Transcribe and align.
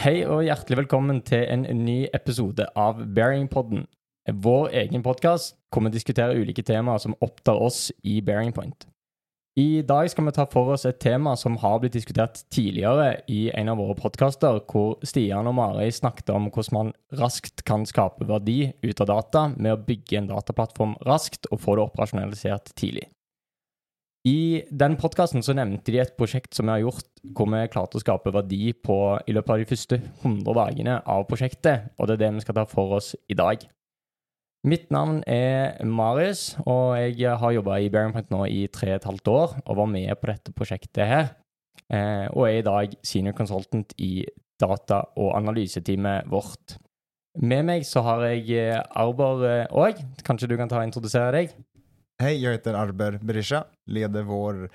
Hei 0.00 0.22
og 0.24 0.46
hjertelig 0.46 0.78
velkommen 0.78 1.18
til 1.28 1.42
en 1.52 1.66
ny 1.76 2.06
episode 2.16 2.64
av 2.72 3.02
Bearingpodden. 3.12 3.82
Vår 4.46 4.70
egen 4.80 5.02
podkast 5.04 5.58
hvor 5.68 5.84
vi 5.84 5.92
diskuterer 5.92 6.40
ulike 6.40 6.64
temaer 6.64 7.02
som 7.02 7.12
opptar 7.20 7.60
oss 7.60 7.90
i 8.00 8.14
Bearingpoint. 8.24 8.86
I 9.60 9.82
dag 9.84 10.08
skal 10.08 10.24
vi 10.24 10.32
ta 10.38 10.46
for 10.48 10.72
oss 10.72 10.86
et 10.88 11.02
tema 11.04 11.34
som 11.36 11.60
har 11.60 11.82
blitt 11.82 11.98
diskutert 11.98 12.40
tidligere 12.48 13.18
i 13.28 13.50
en 13.52 13.74
av 13.74 13.76
våre 13.82 13.98
podkaster, 13.98 14.62
hvor 14.72 14.96
Stian 15.04 15.52
og 15.52 15.58
Mari 15.60 15.92
snakket 15.92 16.32
om 16.32 16.48
hvordan 16.48 16.78
man 16.78 16.96
raskt 17.20 17.66
kan 17.68 17.84
skape 17.84 18.24
verdi 18.24 18.70
ut 18.80 19.04
av 19.04 19.12
data 19.12 19.50
med 19.52 19.74
å 19.74 19.82
bygge 19.84 20.22
en 20.22 20.32
dataplattform 20.32 20.96
raskt 21.04 21.50
og 21.52 21.60
få 21.60 21.76
det 21.76 21.90
operasjonalisert 21.90 22.72
tidlig. 22.72 23.10
I 24.28 24.62
den 24.68 24.98
podkasten 25.00 25.40
nevnte 25.56 25.92
de 25.94 26.00
et 26.02 26.16
prosjekt 26.18 26.52
som 26.52 26.68
vi 26.68 26.74
har 26.74 26.82
gjort, 26.82 27.06
hvor 27.32 27.48
vi 27.48 27.60
klarte 27.72 27.96
å 27.96 28.02
skape 28.02 28.32
verdi 28.34 28.74
på, 28.76 28.96
i 29.24 29.32
løpet 29.32 29.54
av 29.54 29.60
de 29.62 29.68
første 29.70 29.98
100 30.20 30.56
dagene 30.58 30.98
av 31.08 31.24
prosjektet, 31.30 31.94
og 31.96 32.08
det 32.08 32.18
er 32.18 32.24
det 32.26 32.34
vi 32.36 32.44
skal 32.44 32.58
ta 32.58 32.66
for 32.68 32.98
oss 32.98 33.14
i 33.32 33.36
dag. 33.38 33.64
Mitt 34.68 34.90
navn 34.92 35.22
er 35.24 35.78
Marius, 35.88 36.58
og 36.68 36.98
jeg 37.00 37.32
har 37.40 37.54
jobba 37.56 37.78
i 37.80 37.88
Bearingpoint 37.88 38.28
nå 38.28 38.42
i 38.44 38.66
tre 38.68 38.92
og 38.92 38.98
et 38.98 39.08
halvt 39.08 39.30
år 39.32 39.54
og 39.62 39.78
var 39.78 39.88
med 39.88 40.12
på 40.20 40.28
dette 40.28 40.52
prosjektet 40.52 41.08
her. 41.08 41.30
Eh, 41.88 42.26
og 42.34 42.44
er 42.44 42.58
i 42.58 42.66
dag 42.66 42.92
senior 43.00 43.32
consultant 43.38 43.94
i 43.96 44.26
data- 44.60 45.06
og 45.16 45.32
analyseteamet 45.38 46.28
vårt. 46.28 46.76
Med 47.40 47.64
meg 47.64 47.86
så 47.88 48.02
har 48.04 48.26
jeg 48.28 48.84
Arbor 49.00 49.40
òg. 49.70 49.96
Eh, 49.96 50.22
Kanskje 50.26 50.50
du 50.50 50.58
kan 50.60 50.68
ta 50.68 50.82
og 50.82 50.90
introdusere 50.90 51.32
deg? 51.38 51.56
Hej, 52.20 52.42
jag 52.42 52.52
heter 52.52 52.74
Arber 52.74 53.18
Berisha, 53.22 53.64
leder 53.86 54.22
vår 54.22 54.70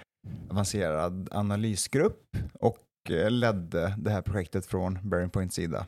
avancerad 0.50 1.30
analysgrupp 1.32 2.38
och 2.60 3.12
eh, 3.12 3.32
ledde 3.32 3.94
det 3.98 4.10
här 4.10 4.22
projektet 4.22 4.66
från 4.66 5.00
Bearing 5.10 5.30
Points 5.30 5.56
sida. 5.56 5.86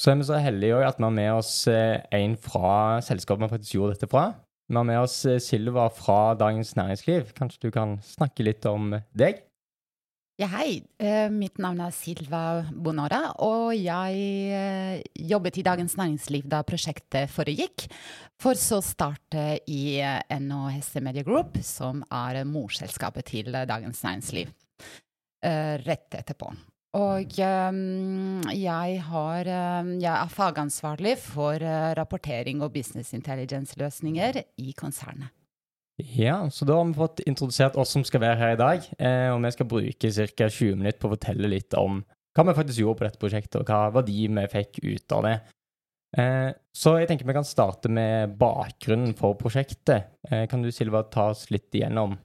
Så 0.00 0.10
er 0.10 0.16
vi 0.16 0.24
så 0.24 0.38
heldige 0.38 0.86
at 0.86 1.00
vi 1.00 1.02
har 1.02 1.10
med 1.10 1.32
oss 1.34 1.66
eh, 1.68 2.00
en 2.10 2.36
fra 2.36 3.02
selskapet 3.02 3.44
vi 3.44 3.48
faktisk 3.48 3.74
gjorde 3.74 3.96
dette 3.96 4.06
fra. 4.06 4.32
Vi 4.68 4.76
har 4.76 4.86
med 4.86 5.00
oss 5.00 5.24
eh, 5.26 5.40
Silva 5.42 5.88
fra 5.90 6.34
Dagens 6.38 6.76
Næringsliv. 6.76 7.34
Kanskje 7.34 7.66
du 7.66 7.74
kan 7.74 7.98
snakke 8.06 8.46
litt 8.46 8.62
om 8.70 8.94
deg? 9.10 9.42
Ja, 10.34 10.48
hei. 10.50 10.80
Uh, 10.98 11.30
mitt 11.30 11.60
navn 11.62 11.78
er 11.78 11.92
Silva 11.94 12.64
Bonora, 12.74 13.20
og 13.46 13.68
jeg 13.78 14.22
uh, 14.50 14.96
jobbet 15.30 15.60
i 15.60 15.62
Dagens 15.62 15.94
Næringsliv 15.94 16.48
da 16.50 16.64
prosjektet 16.66 17.30
foregikk, 17.30 17.84
for 18.42 18.58
så 18.58 18.80
å 18.80 18.82
starte 18.82 19.44
i 19.70 20.00
uh, 20.02 20.18
NHS 20.34 20.96
Media 21.06 21.22
Group, 21.22 21.60
som 21.62 22.02
er 22.10 22.40
morselskapet 22.50 23.30
til 23.30 23.54
Dagens 23.54 24.02
Næringsliv, 24.02 24.50
rett 25.84 26.18
etterpå. 26.18 26.50
Og 26.98 27.38
um, 27.44 28.42
jeg, 28.50 28.98
har, 29.06 29.52
jeg, 29.52 30.10
er 30.16 30.34
fagansvarlig 30.34 31.14
for 31.20 31.62
rapportering 31.98 32.62
og 32.64 32.74
business 32.74 33.14
intelligence-løsninger 33.14 34.42
i 34.66 34.74
konsernet. 34.78 35.30
Ja, 35.96 36.50
så 36.50 36.66
da 36.66 36.74
har 36.80 36.88
vi 36.88 36.96
fått 36.98 37.20
introdusert 37.22 37.76
oss 37.78 37.92
som 37.94 38.02
skal 38.06 38.22
være 38.24 38.38
her 38.40 38.54
i 38.56 38.60
dag. 38.60 38.86
Eh, 38.98 39.28
og 39.30 39.42
vi 39.44 39.52
skal 39.54 39.68
bruke 39.70 40.10
ca. 40.10 40.48
20 40.48 40.80
minutter 40.80 40.98
på 40.98 41.10
å 41.10 41.14
fortelle 41.14 41.50
litt 41.50 41.76
om 41.78 42.00
hva 42.34 42.46
vi 42.48 42.56
faktisk 42.56 42.80
gjorde 42.82 42.98
på 42.98 43.06
dette 43.06 43.20
prosjektet, 43.22 43.60
og 43.60 43.68
hva 43.70 43.92
verdi 44.00 44.24
vi 44.26 44.46
fikk 44.50 44.80
ut 44.82 45.14
av 45.14 45.28
det. 45.28 45.36
Eh, 46.18 46.50
så 46.74 46.96
jeg 46.98 47.10
tenker 47.10 47.28
vi 47.28 47.36
kan 47.36 47.46
starte 47.46 47.90
med 47.90 48.34
bakgrunnen 48.40 49.14
for 49.18 49.38
prosjektet. 49.38 50.10
Eh, 50.30 50.48
kan 50.50 50.62
du 50.62 50.72
Silva 50.74 51.04
ta 51.10 51.28
oss 51.30 51.46
litt 51.54 51.70
igjennom 51.74 52.16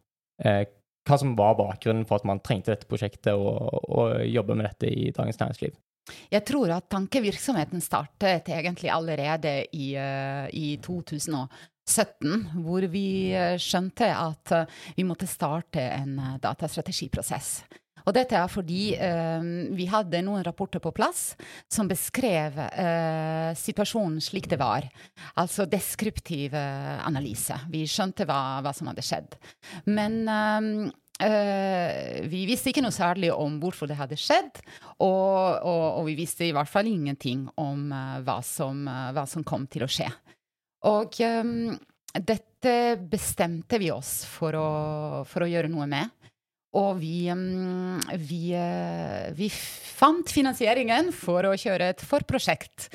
eh, 0.45 0.63
hva 1.09 1.17
som 1.17 1.35
var 1.37 1.57
bakgrunnen 1.57 2.05
for 2.09 2.19
at 2.19 2.27
man 2.29 2.41
trengte 2.45 2.73
dette 2.73 2.89
prosjektet 2.89 3.33
og, 3.33 3.85
og 3.89 4.25
jobbe 4.29 4.57
med 4.57 4.69
dette 4.69 4.89
i 4.89 5.09
Dagens 5.15 5.41
Næringsliv? 5.41 5.77
Jeg 6.33 6.41
tror 6.45 6.71
at 6.73 6.89
tankevirksomheten 6.89 7.81
startet 7.85 8.49
egentlig 8.49 8.89
allerede 8.89 9.51
i, 9.77 9.91
uh, 9.93 10.47
i 10.49 10.79
2000. 10.81 11.35
2017, 11.89 12.63
hvor 12.63 12.85
vi 12.91 13.33
eh, 13.33 13.57
skjønte 13.61 14.09
at 14.13 14.55
eh, 14.55 14.79
vi 14.97 15.05
måtte 15.07 15.29
starte 15.29 15.81
en 15.81 16.17
eh, 16.19 16.35
datastrategiprosess. 16.43 17.63
Og 18.07 18.15
dette 18.15 18.37
er 18.37 18.47
fordi 18.49 18.93
eh, 18.95 19.49
vi 19.75 19.89
hadde 19.91 20.21
noen 20.25 20.45
rapporter 20.45 20.81
på 20.81 20.93
plass 20.95 21.33
som 21.69 21.89
beskrev 21.89 22.57
eh, 22.69 23.51
situasjonen 23.59 24.21
slik 24.23 24.49
det 24.49 24.59
var. 24.61 24.87
Altså 25.41 25.67
deskriptiv 25.69 26.55
analyse. 26.55 27.57
Vi 27.69 27.83
skjønte 27.89 28.25
hva, 28.29 28.61
hva, 28.63 28.73
som 28.73 28.89
hadde 28.89 29.05
skjedd. 29.05 29.37
Men 29.91 30.23
eh, 31.19 32.23
vi 32.31 32.45
visste 32.49 32.71
ikke 32.71 32.85
noe 32.85 32.95
særlig 32.95 33.33
om 33.35 33.59
hvorfor 33.61 33.91
det 33.91 33.99
hadde 33.99 34.17
skjedd, 34.17 34.63
og, 35.03 35.59
og, 35.67 35.85
og 35.99 36.07
vi 36.07 36.17
visste 36.21 36.47
i 36.47 36.53
hvert 36.55 36.71
fall 36.71 36.89
ingenting 36.89 37.45
om 37.59 37.91
hva 38.25 38.39
som, 38.45 38.87
hva 38.87 39.27
som 39.29 39.45
kom 39.45 39.67
til 39.69 39.85
å 39.85 39.91
skje. 39.91 40.07
Og 40.87 41.19
um, 41.25 41.73
dette 42.15 42.75
bestemte 43.11 43.79
vi 43.81 43.91
oss 43.91 44.23
for 44.29 44.55
å, 44.55 44.69
for 45.27 45.43
å, 45.43 45.49
gjøre 45.49 45.71
noe 45.71 45.87
med. 45.89 46.15
Og 46.79 46.99
vi, 47.01 47.25
um, 47.33 47.97
vi, 48.29 48.53
uh, 48.53 49.29
vi, 49.35 49.49
fant 49.49 50.29
finansieringen 50.29 51.09
for 51.15 51.49
å 51.49 51.55
kjøre 51.57 51.91
et 51.91 52.03
forprosjekt 52.05 52.91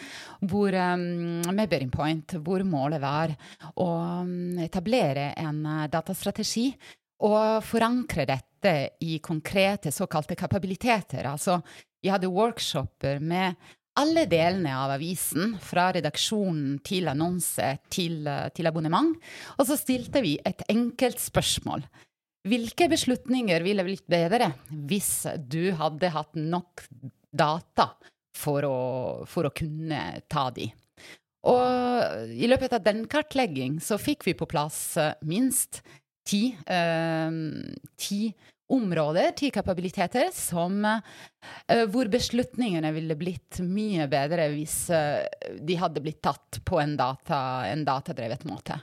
hvor, 0.47 0.73
um, 0.73 1.43
med 1.51 1.69
Bearing 1.69 1.91
Point, 1.93 2.37
hvor 2.47 2.63
målet 2.65 3.03
var 3.03 3.35
å 3.83 3.89
etablere 4.63 5.33
en 5.43 5.65
uh, 5.67 5.87
datastrategi 5.91 6.71
og 7.25 7.65
forankre 7.67 8.27
dette 8.29 8.75
i 9.05 9.19
konkrete 9.23 9.93
såkalte 9.93 10.37
kapabiliteter. 10.39 11.27
Altså, 11.29 11.59
vi 12.05 12.13
hadde 12.13 12.31
workshoper 12.33 13.21
med 13.21 13.59
alle 14.01 14.25
delene 14.31 14.75
av 14.77 14.95
avisen, 14.97 15.55
fra 15.63 15.91
redaksjonen 15.95 16.79
til 16.87 17.11
annonse 17.13 17.77
til, 17.93 18.27
eh, 18.27 18.49
til, 18.55 18.67
abonnement. 18.67 19.15
Og 19.59 19.69
så 19.69 19.79
stilte 19.79 20.23
vi 20.25 20.37
et 20.45 20.65
enkelt 20.69 21.21
spørsmål. 21.23 21.85
Hvilke 22.45 22.91
beslutninger 22.93 23.63
ville 23.65 23.85
blitt 23.87 24.07
bedre 24.11 24.53
hvis 24.69 25.27
du 25.49 25.73
hadde 25.79 26.11
hatt 26.13 26.35
nok 26.37 26.85
data 27.33 27.95
for 28.37 28.67
å, 28.69 28.79
for 29.31 29.49
å 29.49 29.55
kunne 29.55 30.21
ta 30.29 30.51
de? 30.51 30.69
Og 31.45 32.33
i 32.33 32.49
løpet 32.49 32.73
av 32.77 32.85
den 32.85 33.05
kartlegging 33.11 33.79
så 33.85 33.99
fikk 34.01 34.27
vi 34.27 34.37
på 34.37 34.49
plass 34.49 34.97
eh, 35.01 35.15
minst 35.29 35.83
ti, 36.25 36.49
eh, 36.67 37.31
ti 38.01 38.21
områder 38.73 39.35
til 39.37 39.53
kapabiliteter 39.53 40.31
som, 40.35 40.81
uh, 40.85 41.85
hvor 41.93 42.09
beslutningene 42.13 42.93
ville 42.97 43.17
blitt 43.19 43.61
mye 43.65 44.07
bedre 44.11 44.49
hvis 44.55 44.79
uh, 44.95 45.25
de 45.61 45.79
hadde 45.81 46.03
blitt 46.05 46.23
tatt 46.25 46.63
på 46.65 46.81
en, 46.81 46.97
data, 46.97 47.39
en 47.69 47.85
datadrevet 47.87 48.47
måte. 48.49 48.79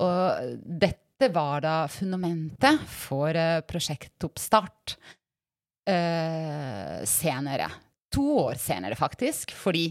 Og 0.00 0.54
dette 0.64 1.28
var 1.34 1.64
da 1.64 1.74
fundamentet 1.92 2.80
for 2.88 3.34
uh, 3.36 3.62
prosjektoppstart 3.66 4.98
senere. 5.90 7.66
To 8.14 8.24
år 8.44 8.58
senere, 8.62 8.94
faktisk, 8.94 9.50
fordi 9.58 9.88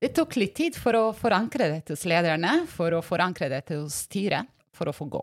det 0.00 0.14
tok 0.16 0.38
litt 0.38 0.54
tid 0.56 0.78
for 0.78 0.96
å 0.96 1.02
forankre 1.12 1.66
dette 1.68 1.92
hos 1.92 2.06
lederne, 2.08 2.62
for 2.70 2.94
å 2.96 3.02
forankre 3.04 3.50
dette 3.52 3.76
hos 3.76 4.06
styret, 4.06 4.48
for 4.72 4.88
å 4.88 4.94
få 4.96 5.10
gå. 5.10 5.20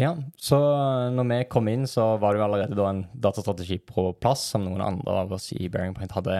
Ja, 0.00 0.14
så 0.40 0.58
når 1.12 1.26
vi 1.28 1.38
kom 1.52 1.68
inn, 1.68 1.84
så 1.88 2.14
var 2.20 2.32
det 2.32 2.40
jo 2.40 2.46
allerede 2.46 2.76
da 2.78 2.88
en 2.88 3.02
datastrategi 3.12 3.76
på 3.84 4.08
plass 4.22 4.46
som 4.54 4.64
noen 4.64 4.80
andre 4.84 5.16
av 5.24 5.34
oss 5.36 5.50
i 5.52 5.68
Bearing 5.68 5.92
Point 5.96 6.14
hadde, 6.16 6.38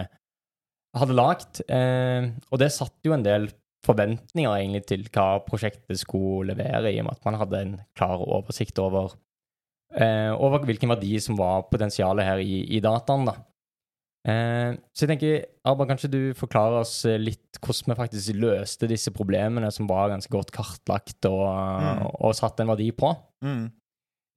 hadde 0.97 1.17
lagd. 1.17 1.61
Eh, 1.69 2.31
og 2.49 2.61
det 2.61 2.71
satte 2.73 3.05
jo 3.05 3.13
en 3.13 3.25
del 3.25 3.51
forventninger 3.85 4.57
egentlig 4.57 4.83
til 4.89 5.05
hva 5.13 5.43
prosjektet 5.45 6.01
skulle 6.01 6.53
levere, 6.53 6.89
i 6.89 6.97
og 7.01 7.09
med 7.09 7.19
at 7.19 7.29
man 7.29 7.37
hadde 7.43 7.61
en 7.61 7.75
klar 7.99 8.23
oversikt 8.25 8.79
over, 8.81 9.13
eh, 9.93 10.31
over 10.33 10.65
hvilken 10.65 10.89
verdi 10.95 11.13
som 11.21 11.37
var 11.37 11.67
potensialet 11.69 12.25
her 12.25 12.41
i, 12.41 12.63
i 12.73 12.81
dataen. 12.81 13.27
da. 13.29 13.37
Eh, 14.23 14.71
så 14.95 15.03
jeg 15.03 15.11
tenker, 15.11 15.41
Arba, 15.67 15.85
kanskje 15.89 16.09
du 16.13 16.19
forklarer 16.39 16.79
oss 16.79 17.01
eh, 17.09 17.19
litt 17.19 17.59
hvordan 17.59 17.91
vi 17.91 17.97
faktisk 17.99 18.37
løste 18.39 18.87
disse 18.87 19.11
problemene 19.15 19.71
som 19.75 19.89
var 19.89 20.13
ganske 20.13 20.31
godt 20.31 20.53
kartlagt 20.55 21.27
og, 21.27 21.43
mm. 21.43 22.03
og 22.23 22.35
satt 22.37 22.61
en 22.63 22.71
verdi 22.71 22.87
på? 22.95 23.11
Mm. 23.43 23.65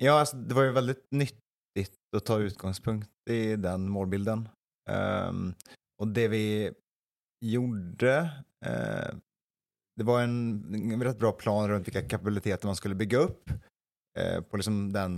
Ja, 0.03 0.19
altså, 0.19 0.41
det 0.43 0.56
var 0.59 0.67
jo 0.67 0.77
veldig 0.77 0.97
nyttig 1.17 1.87
å 2.17 2.23
ta 2.25 2.41
utgangspunkt 2.43 3.31
i 3.31 3.55
den 3.61 3.87
målbilden. 3.93 4.47
Um, 4.91 5.53
og 6.03 6.11
det 6.15 6.27
vi 6.31 6.44
gjorde 7.43 8.12
uh, 8.62 9.11
Det 9.99 10.05
var 10.06 10.21
en, 10.23 10.37
en 10.71 11.03
rett 11.03 11.19
bra 11.19 11.33
plan 11.35 11.67
rundt 11.67 11.88
hvilke 11.88 12.05
kapabiliteter 12.06 12.71
man 12.71 12.79
skulle 12.79 12.99
bygge 12.99 13.23
opp 13.25 13.50
uh, 13.50 14.38
på 14.47 14.61
liksom 14.61 14.93
den 14.94 15.17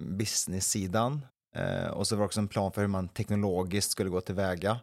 business-siden. 0.00 1.20
Eh, 1.56 1.90
och 1.90 2.06
så 2.06 2.16
var 2.16 2.22
det 2.22 2.26
också 2.26 2.40
en 2.40 2.48
plan 2.48 2.72
för 2.72 2.80
hur 2.80 2.88
man 2.88 3.08
teknologiskt 3.08 3.90
skulle 3.90 4.10
gå 4.10 4.20
tillväga 4.20 4.80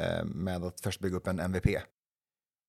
eh, 0.00 0.24
med 0.24 0.64
att 0.64 0.80
först 0.80 1.00
bygga 1.00 1.16
upp 1.16 1.26
en 1.26 1.40
MVP. 1.40 1.66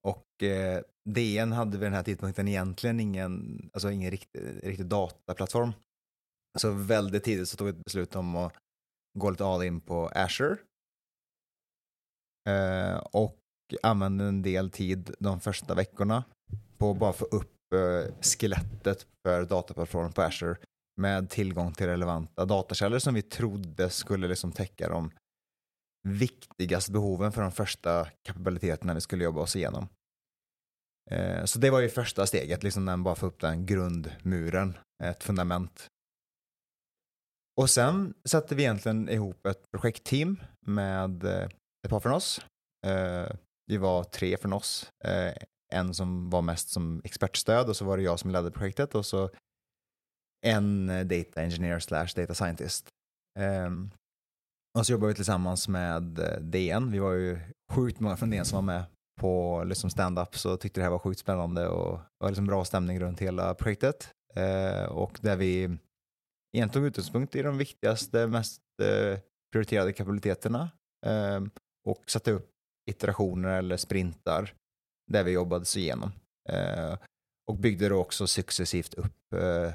Och 0.03 0.43
eh, 0.43 0.81
DN 1.09 1.51
hade 1.51 1.77
vid 1.77 1.85
den 1.85 1.93
här 1.93 2.03
tidpunkten 2.03 2.47
egentligen 2.47 2.99
ingen, 2.99 3.69
alltså 3.73 3.91
ingen 3.91 4.11
riktig, 4.11 4.41
riktig 4.63 4.85
dataplattform. 4.85 5.71
Så 6.57 6.71
väldigt 6.71 7.23
tidigt 7.23 7.49
så 7.49 7.57
tog 7.57 7.65
vi 7.67 7.71
ett 7.71 7.83
beslut 7.83 8.15
om 8.15 8.35
att 8.35 8.53
gå 9.19 9.29
lite 9.29 9.45
all 9.45 9.63
in 9.63 9.81
på 9.81 10.07
Azure. 10.07 10.57
eh, 12.49 12.97
och 12.97 13.39
använde 13.83 14.25
en 14.25 14.41
del 14.41 14.71
tid 14.71 15.15
de 15.19 15.39
första 15.39 15.75
veckorna 15.75 16.23
på 16.77 16.91
att 16.91 16.97
bara 16.97 17.13
få 17.13 17.25
upp 17.25 17.73
eh, 17.73 18.13
skelettet 18.21 19.07
för 19.25 19.45
dataplattformen 19.45 20.11
på 20.13 20.21
Azure 20.21 20.57
med 20.97 21.29
tillgång 21.29 21.73
till 21.73 21.87
relevanta 21.87 22.45
datakällor 22.45 22.99
som 22.99 23.13
vi 23.13 23.21
trodde 23.21 23.89
skulle 23.89 24.27
liksom 24.27 24.51
täcka 24.51 24.89
de 24.89 25.11
viktigaste 26.07 26.91
behoven 26.91 27.31
för 27.31 27.41
de 27.41 27.51
första 27.51 28.07
kapabiliteterna 28.23 28.93
vi 28.93 29.01
skulle 29.01 29.23
jobba 29.23 29.41
oss 29.41 29.55
igenom. 29.55 29.87
Eh, 31.11 31.45
så 31.45 31.59
det 31.59 31.69
var 31.69 31.79
ju 31.79 31.89
första 31.89 32.25
steget, 32.25 32.63
liksom 32.63 32.85
den 32.85 33.03
bara 33.03 33.15
få 33.15 33.25
upp 33.25 33.39
den 33.39 33.65
grundmuren, 33.65 34.77
ett 35.03 35.23
fundament. 35.23 35.87
Och 37.57 37.69
sen 37.69 38.13
satte 38.25 38.55
vi 38.55 38.63
egentligen 38.63 39.09
ihop 39.09 39.45
ett 39.45 39.71
projektteam 39.71 40.41
med 40.65 41.23
et 41.23 41.51
ett 41.85 41.89
par 41.89 41.99
från 41.99 42.13
oss. 42.13 42.41
Eh, 42.87 43.35
vi 43.67 43.77
var 43.77 44.03
tre 44.03 44.37
från 44.37 44.53
oss. 44.53 44.89
En 45.73 45.93
som 45.93 46.29
var 46.29 46.41
mest 46.41 46.69
som 46.69 47.01
expertstöd 47.03 47.69
och 47.69 47.75
så 47.75 47.85
var 47.85 47.97
det 47.97 48.03
jag 48.03 48.19
som 48.19 48.31
ledde 48.31 48.51
projektet 48.51 48.95
och 48.95 49.05
så 49.05 49.29
en 50.45 50.87
data 51.07 51.41
engineer 51.41 51.79
slash 51.79 52.07
data 52.15 52.33
scientist. 52.33 52.87
Och 54.77 54.85
så 54.85 54.91
jobbade 54.91 55.07
vi 55.07 55.15
tillsammans 55.15 55.67
med 55.67 56.03
DN. 56.41 56.91
Vi 56.91 56.99
var 56.99 57.11
ju 57.11 57.39
sjukt 57.73 57.99
många 57.99 58.17
från 58.17 58.29
DN 58.29 58.45
som 58.45 58.55
var 58.55 58.73
med 58.73 58.83
på 59.21 59.63
liksom 59.65 59.89
stand-up 59.89 60.37
så 60.37 60.57
tyckte 60.57 60.79
det 60.79 60.83
här 60.83 60.91
var 60.91 60.99
sjukt 60.99 61.19
spännande 61.19 61.67
och 61.67 61.97
det 61.97 62.23
var 62.23 62.29
liksom 62.29 62.45
bra 62.45 62.65
stämning 62.65 62.99
runt 62.99 63.19
hela 63.19 63.53
projektet. 63.53 64.09
Uh, 64.37 64.85
och 64.85 65.19
där 65.21 65.35
vi 65.35 65.63
egentligen 66.53 66.69
tog 66.69 66.85
utgångspunkt 66.85 67.35
i 67.35 67.41
de 67.41 67.57
viktigaste, 67.57 68.27
mest 68.27 68.61
uh, 68.83 69.17
prioriterade 69.55 69.93
kapabiliteterna 69.93 70.69
eh, 71.05 71.41
och 71.87 72.03
satte 72.07 72.31
upp 72.31 72.49
iterationer 72.89 73.57
eller 73.57 73.77
sprintar 73.77 74.53
där 75.11 75.23
vi 75.23 75.31
jobbade 75.31 75.65
sig 75.65 75.81
igenom. 75.81 76.11
Eh, 76.49 76.97
och 77.47 77.57
byggde 77.57 77.89
då 77.89 77.97
också 77.97 78.27
successivt 78.27 78.93
upp 78.93 79.33
eh, 79.35 79.41
eh, 79.41 79.73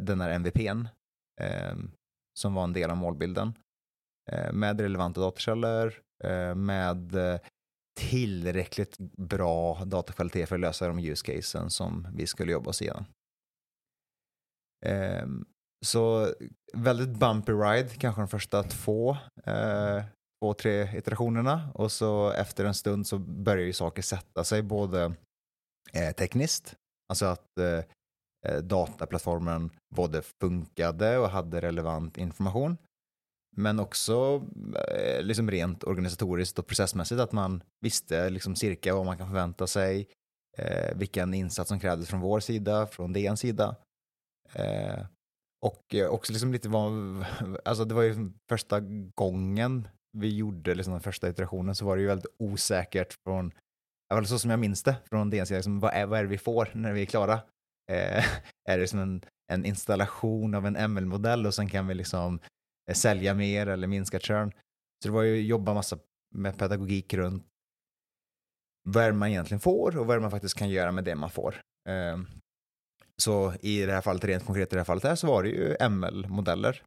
den 0.00 0.20
här 0.20 0.30
MVPn 0.30 0.86
som 2.38 2.54
var 2.54 2.64
en 2.64 2.72
del 2.72 2.90
av 2.90 2.96
målbilden 2.96 3.52
med 4.52 4.80
relevanta 4.80 5.20
datakällor, 5.20 6.02
med 6.54 7.14
tillräckligt 8.00 8.98
bra 9.16 9.84
datakvalitet 9.84 10.48
för 10.48 10.56
att 10.56 10.60
lösa 10.60 10.88
de 10.88 10.98
use 10.98 11.26
casen 11.26 11.70
som 11.70 12.08
vi 12.14 12.26
skulle 12.26 12.52
jobba 12.52 12.70
oss 12.70 12.82
igenom. 12.82 13.04
Eh, 14.86 15.26
så 15.84 16.34
väldigt 16.72 17.18
bumpy 17.18 17.52
ride, 17.52 17.88
kanske 17.88 18.20
de 18.22 18.28
första 18.28 18.62
två, 18.62 19.16
eh, 19.44 20.04
två, 20.42 20.54
tre 20.54 20.98
iterationerna 20.98 21.72
och 21.74 21.92
så 21.92 22.30
efter 22.30 22.64
en 22.64 22.74
stund 22.74 23.06
så 23.06 23.18
börjar 23.18 23.66
ju 23.66 23.72
saker 23.72 24.02
sätta 24.02 24.44
sig 24.44 24.62
både 24.62 25.14
eh, 25.92 26.12
tekniskt, 26.12 26.76
alltså 27.08 27.26
att 27.26 27.58
eh, 27.58 27.66
eh, 27.66 27.84
dataplattformen 28.62 29.70
både 29.94 30.22
funkade 30.40 31.18
och 31.18 31.28
hade 31.28 31.60
relevant 31.60 32.18
information 32.18 32.76
men 33.56 33.80
också 33.80 34.42
eh, 34.88 35.22
liksom 35.22 35.50
rent 35.50 35.84
organisatoriskt 35.84 36.58
och 36.58 36.66
processmässigt 36.66 37.20
att 37.20 37.32
man 37.32 37.62
visste 37.80 38.30
liksom 38.30 38.56
cirka 38.56 38.94
vad 38.94 39.06
man 39.06 39.18
kan 39.18 39.26
förvänta 39.26 39.66
sig, 39.66 40.08
eh, 40.58 40.96
vilken 40.96 41.34
insats 41.34 41.68
som 41.68 41.80
krävdes 41.80 42.08
från 42.08 42.20
vår 42.20 42.40
sida, 42.40 42.86
från 42.86 43.12
DNs 43.12 43.40
sida. 43.40 43.76
Eh, 44.52 45.06
och 45.64 45.94
också 46.08 46.32
liksom 46.32 46.52
lite 46.52 46.68
vad, 46.68 46.92
det 47.88 47.94
var 47.94 48.02
ju 48.02 48.32
första 48.48 48.80
gången 49.14 49.88
vi 50.18 50.36
gjorde 50.36 50.74
liksom 50.74 50.92
den 50.92 51.02
första 51.02 51.28
iterationen 51.28 51.74
så 51.74 51.84
var 51.84 51.96
det 51.96 52.02
ju 52.02 52.08
väldigt 52.08 52.34
osäkert 52.38 53.14
från, 53.24 53.52
eller 54.14 54.24
så 54.24 54.38
som 54.38 54.50
jag 54.50 54.60
minns 54.60 54.82
det 54.82 54.96
från 55.10 55.30
DNs 55.30 55.48
sida, 55.48 55.58
liksom, 55.58 55.80
vad, 55.80 55.94
är, 55.94 56.06
vad 56.06 56.18
är 56.18 56.22
det 56.22 56.28
vi 56.28 56.38
får 56.38 56.68
när 56.74 56.92
vi 56.92 57.02
är 57.02 57.06
klara? 57.06 57.40
Eh, 57.92 58.24
är 58.68 58.78
det 58.78 58.88
som 58.88 58.98
en, 58.98 59.24
en 59.52 59.64
installation 59.64 60.54
av 60.54 60.66
en 60.66 60.92
ML-modell 60.92 61.46
och 61.46 61.54
sen 61.54 61.68
kan 61.68 61.86
vi 61.86 61.94
liksom 61.94 62.40
Eh, 62.88 62.94
sälja 62.94 63.34
mer 63.34 63.66
eller 63.66 63.86
minska 63.86 64.20
churn. 64.20 64.52
Så 65.02 65.08
det 65.08 65.14
var 65.14 65.22
ju 65.22 65.42
jobba 65.42 65.74
massa 65.74 65.98
med 66.34 66.58
pedagogik 66.58 67.14
runt 67.14 67.46
vad 68.88 69.14
man 69.14 69.28
egentligen 69.28 69.60
får 69.60 69.98
och 69.98 70.06
vad 70.06 70.20
man 70.20 70.30
faktiskt 70.30 70.58
kan 70.58 70.70
göra 70.70 70.92
med 70.92 71.04
det 71.04 71.14
man 71.14 71.30
får. 71.30 71.60
Eh, 71.88 72.18
så 73.16 73.52
i 73.60 73.86
det 73.86 73.92
här 73.92 74.00
fallet, 74.00 74.24
rent 74.24 74.46
konkret 74.46 74.72
i 74.72 74.76
det 74.76 74.80
här 74.80 74.84
fallet 74.84 75.04
här, 75.04 75.14
så 75.14 75.26
var 75.26 75.42
det 75.42 75.48
ju 75.48 75.76
ML-modeller 75.80 76.82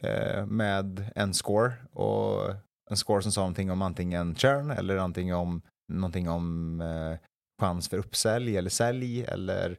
eh, 0.00 0.46
med 0.46 1.10
en 1.14 1.34
score 1.34 1.72
och 1.92 2.54
en 2.90 2.96
score 2.96 3.22
som 3.22 3.32
sa 3.32 3.40
någonting 3.40 3.70
om 3.70 3.82
antingen 3.82 4.34
churn 4.34 4.70
eller 4.70 4.96
någonting 4.96 5.34
om, 5.34 5.62
någonting 5.92 6.28
om 6.28 6.80
eh, 6.80 7.18
chans 7.60 7.88
för 7.88 7.98
uppsälj 7.98 8.56
eller 8.56 8.70
sälj 8.70 9.24
eller 9.24 9.78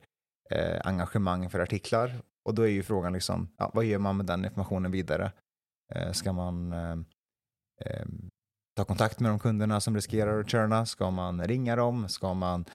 engagemang 0.84 1.50
för 1.50 1.60
artiklar. 1.60 2.22
Och 2.46 2.56
då 2.56 2.62
är 2.62 2.68
ju 2.68 2.84
frågan 2.84 3.14
liksom, 3.14 3.50
ja, 3.58 3.72
vad 3.74 3.86
gör 3.86 4.00
man 4.00 4.18
med 4.18 4.26
den 4.26 4.46
informationen 4.46 4.92
vidare? 4.92 5.32
Eh, 5.96 6.12
ska 6.12 6.34
man 6.34 6.74
eh, 6.74 6.98
eh, 7.82 8.06
ta 8.76 8.86
kontakt 8.86 9.20
med 9.20 9.32
de 9.32 9.40
kunderna 9.40 9.82
som 9.82 9.96
riskerar 9.96 10.40
att 10.40 10.52
churna? 10.52 10.86
Ska 10.86 11.12
man 11.12 11.48
ringa 11.48 11.76
dem? 11.76 12.10
Ska 12.10 12.34
man 12.34 12.66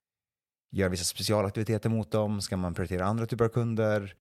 göra 0.73 0.89
vissa 0.89 1.05
specialaktiviteter 1.05 1.91
mot 1.91 2.11
dem? 2.11 2.41
Ska 2.41 2.57
man 2.57 2.75
prioritera 2.75 3.05
andra 3.05 3.27
typer 3.27 3.45
av 3.45 3.49
kunder? 3.49 4.15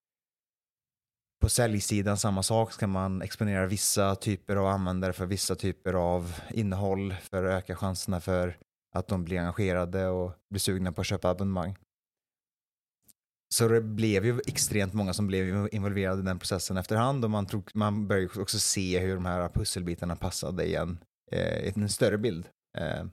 På 1.41 1.49
säljsidan 1.49 2.17
samma 2.17 2.43
sak, 2.43 2.71
ska 2.71 2.87
man 2.87 3.21
exponera 3.21 3.65
vissa 3.65 4.15
typer 4.15 4.55
av 4.55 4.67
användare 4.67 5.13
för 5.13 5.25
vissa 5.25 5.55
typer 5.55 5.93
av 5.93 6.41
innehåll 6.49 7.13
för 7.13 7.43
att 7.43 7.63
öka 7.63 7.75
chanserna 7.75 8.21
för 8.21 8.57
att 8.95 9.07
de 9.07 9.23
blir 9.23 9.39
engagerade 9.39 10.07
och 10.07 10.31
blir 10.49 10.59
sugna 10.59 10.91
på 10.91 11.01
att 11.01 11.07
köpa 11.07 11.29
abonnemang. 11.29 11.75
Så 13.55 13.67
det 13.67 13.81
blev 13.81 14.25
ju 14.25 14.41
extremt 14.47 14.93
många 14.93 15.13
som 15.13 15.27
blev 15.27 15.67
involverade 15.71 16.21
i 16.21 16.25
den 16.25 16.39
processen 16.39 16.77
efterhand 16.77 17.23
och 17.23 17.31
man, 17.31 17.45
tog, 17.45 17.71
man 17.73 18.07
började 18.07 18.41
också 18.41 18.59
se 18.59 18.99
hur 18.99 19.15
de 19.15 19.25
här 19.25 19.49
pusselbitarna 19.49 20.15
passade 20.15 20.63
i 20.63 20.75
en, 20.75 20.99
eh, 21.31 21.77
en 21.77 21.89
större 21.89 22.17
bild. 22.17 22.47
Eh, 22.77 23.05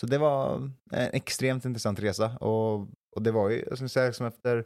så 0.00 0.06
det 0.06 0.18
var 0.18 0.70
en 0.92 1.10
extremt 1.12 1.64
intressant 1.64 2.00
resa 2.00 2.38
och, 2.38 2.80
och 3.16 3.22
det 3.22 3.30
var 3.30 3.50
ju, 3.50 3.64
jag 3.68 3.78
skulle 3.78 3.88
säga, 3.88 4.12
som 4.12 4.26
efter, 4.26 4.64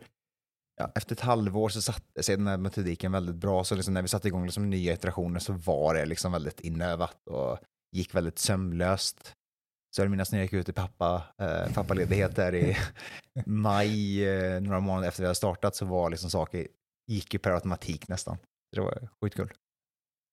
ja, 0.77 0.93
efter 0.95 1.15
ett 1.15 1.21
halvår 1.21 1.69
så 1.69 1.83
satte 1.83 2.23
sig 2.23 2.37
den 2.37 2.47
här 2.47 2.59
metodiken 2.59 3.39
bra. 3.39 3.65
Så 3.65 3.75
liksom 3.75 3.95
när 3.95 4.03
vi 4.03 4.09
satte 4.09 4.29
igång 4.29 4.45
liksom 4.45 4.71
nya 4.71 4.93
iterationer 4.93 5.41
så 5.41 5.53
var 5.53 5.95
det 5.95 6.05
liksom 6.05 6.33
väldigt 6.33 6.61
inövat 6.61 7.29
och 7.31 7.59
gick 7.93 8.15
väldigt 8.15 8.39
sömlöst. 8.39 9.35
Minns 9.99 10.33
när 10.33 10.39
jag 10.39 10.45
gick 10.45 10.53
ut 10.53 10.69
i 10.69 10.73
pappa, 10.73 11.23
eh, 11.39 11.73
pappaledighet 11.75 12.37
där 12.37 12.55
i 12.55 12.77
maj, 13.47 14.25
eh, 14.29 14.61
några 14.61 14.81
månader 14.81 15.09
efter 15.09 15.23
vi 15.23 15.27
hade 15.27 15.35
startat, 15.35 15.77
så 15.77 15.85
var 15.85 16.11
liksom 16.11 16.31
saker, 16.31 16.67
gikk 17.11 17.35
jo 17.35 17.41
per 17.41 17.51
automatikk 17.51 18.09
nesten. 18.09 18.39
Det 18.73 18.81
var 18.81 19.09
skitkul. 19.21 19.53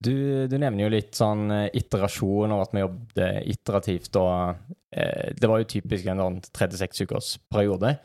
Du, 0.01 0.47
du 0.47 0.57
nevner 0.57 0.87
jo 0.87 0.93
litt 0.95 1.13
sånn 1.13 1.51
eh, 1.53 1.67
iterasjon 1.77 2.51
og 2.55 2.63
at 2.63 2.73
vi 2.73 2.81
jobbet 2.81 3.51
iterativt. 3.53 4.15
og 4.17 4.55
eh, 4.95 5.29
Det 5.37 5.49
var 5.49 5.61
jo 5.61 5.69
typisk 5.75 6.09
en 6.09 6.23
sånn 6.23 6.39
36 6.49 7.03
ukers 7.05 7.35
periode. 7.53 7.99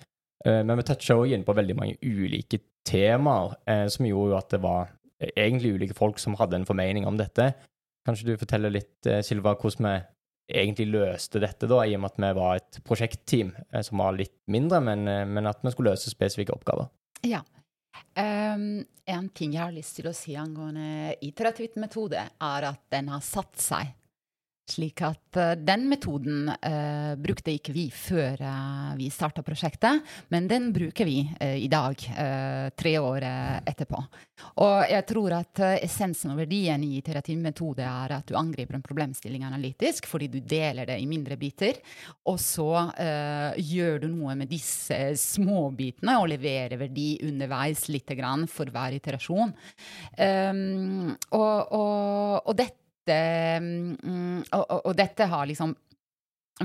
Eh, 0.44 0.62
men 0.62 0.76
vi 0.76 0.84
toucha 0.86 1.16
òg 1.16 1.32
inn 1.32 1.46
på 1.46 1.56
veldig 1.56 1.76
mange 1.78 1.96
ulike 2.04 2.60
temaer, 2.86 3.56
eh, 3.66 3.86
som 3.92 4.06
gjorde 4.06 4.34
jo 4.34 4.38
at 4.38 4.52
det 4.52 4.60
var 4.62 4.90
eh, 5.20 5.32
egentlig 5.32 5.72
ulike 5.78 5.96
folk 5.96 6.20
som 6.22 6.36
hadde 6.38 6.60
en 6.60 6.68
formening 6.68 7.08
om 7.08 7.16
dette. 7.18 7.54
Kanskje 8.06 8.28
du 8.28 8.36
forteller 8.38 8.70
litt, 8.70 9.08
Silva, 9.26 9.56
hvordan 9.58 9.88
vi 9.88 9.94
egentlig 10.46 10.86
løste 10.92 11.40
dette, 11.42 11.68
da, 11.70 11.82
i 11.82 11.96
og 11.96 12.02
med 12.02 12.14
at 12.14 12.22
vi 12.22 12.30
var 12.38 12.60
et 12.60 12.78
prosjektteam 12.86 13.52
eh, 13.70 13.82
som 13.86 14.02
var 14.02 14.16
litt 14.16 14.36
mindre, 14.52 14.80
men, 14.84 15.06
eh, 15.10 15.24
men 15.28 15.50
at 15.50 15.62
vi 15.64 15.74
skulle 15.74 15.94
løse 15.94 16.12
spesifikke 16.12 16.54
oppgaver. 16.54 16.90
Ja. 17.26 17.42
Um, 18.16 18.84
en 19.08 19.28
ting 19.32 19.54
jeg 19.56 19.62
har 19.62 19.74
lyst 19.74 19.96
til 19.98 20.08
å 20.10 20.14
si 20.16 20.34
angående 20.36 21.16
iterativt 21.24 21.78
metode, 21.80 22.20
er 22.20 22.68
at 22.68 22.82
den 22.92 23.08
har 23.12 23.24
satt 23.24 23.56
seg 23.60 23.94
slik 24.66 25.02
at 25.06 25.38
uh, 25.38 25.52
den 25.58 25.86
metoden 25.90 26.48
uh, 26.50 27.14
brukte 27.20 27.54
ikke 27.54 27.74
vi 27.74 27.86
før 27.94 28.40
uh, 28.42 28.94
vi 28.98 29.08
starta 29.12 29.44
prosjektet, 29.46 30.02
men 30.34 30.48
den 30.50 30.70
bruker 30.74 31.06
vi 31.06 31.18
i 31.46 31.68
dag, 31.70 32.00
tre 32.76 32.92
år 33.00 33.24
etterpå. 33.68 33.98
Og 34.62 34.76
jeg 34.90 35.04
tror 35.08 35.34
at 35.36 35.60
essensen 35.84 36.32
og 36.32 36.40
verdien 36.40 36.82
i 36.84 36.96
iterativ 36.98 37.38
metode 37.42 37.84
er 37.84 38.14
at 38.16 38.26
du 38.28 38.36
angriper 38.38 38.76
en 38.76 38.84
problemstilling 38.84 39.44
analytisk 39.46 40.08
fordi 40.10 40.28
du 40.32 40.38
deler 40.40 40.88
det 40.88 40.98
i 41.00 41.08
mindre 41.08 41.36
biter, 41.40 41.80
og 42.28 42.40
så 42.42 42.86
gjør 43.56 44.00
du 44.04 44.08
noe 44.12 44.36
med 44.38 44.50
disse 44.50 44.98
småbitene 45.20 46.16
og 46.20 46.30
leverer 46.32 46.78
verdi 46.80 47.10
underveis 47.26 47.86
lite 47.92 48.16
grann 48.18 48.46
for 48.50 48.72
hver 48.72 48.96
iterasjon. 48.96 49.54
Um, 50.16 51.14
og, 51.36 51.72
og, 51.76 52.42
og 52.46 52.58
dette 52.58 52.85
um, 53.10 54.42
og, 54.54 54.64
og, 54.82 54.92
dette 54.98 55.28
har 55.30 55.46
liksom 55.48 55.74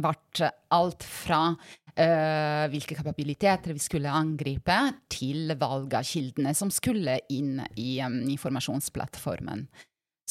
vært 0.01 0.43
alt 0.71 1.03
fra 1.03 1.41
uh, 1.51 2.65
hvilke 2.71 2.95
kapabiliteter 2.95 3.75
vi 3.75 3.83
skulle 3.83 4.13
angripe, 4.15 4.77
til 5.11 5.53
valg 5.59 5.93
av 5.99 6.07
kildene 6.07 6.53
som 6.57 6.71
skulle 6.73 7.19
inn 7.33 7.59
i 7.75 7.99
um, 8.05 8.21
informasjonsplattformen. 8.31 9.67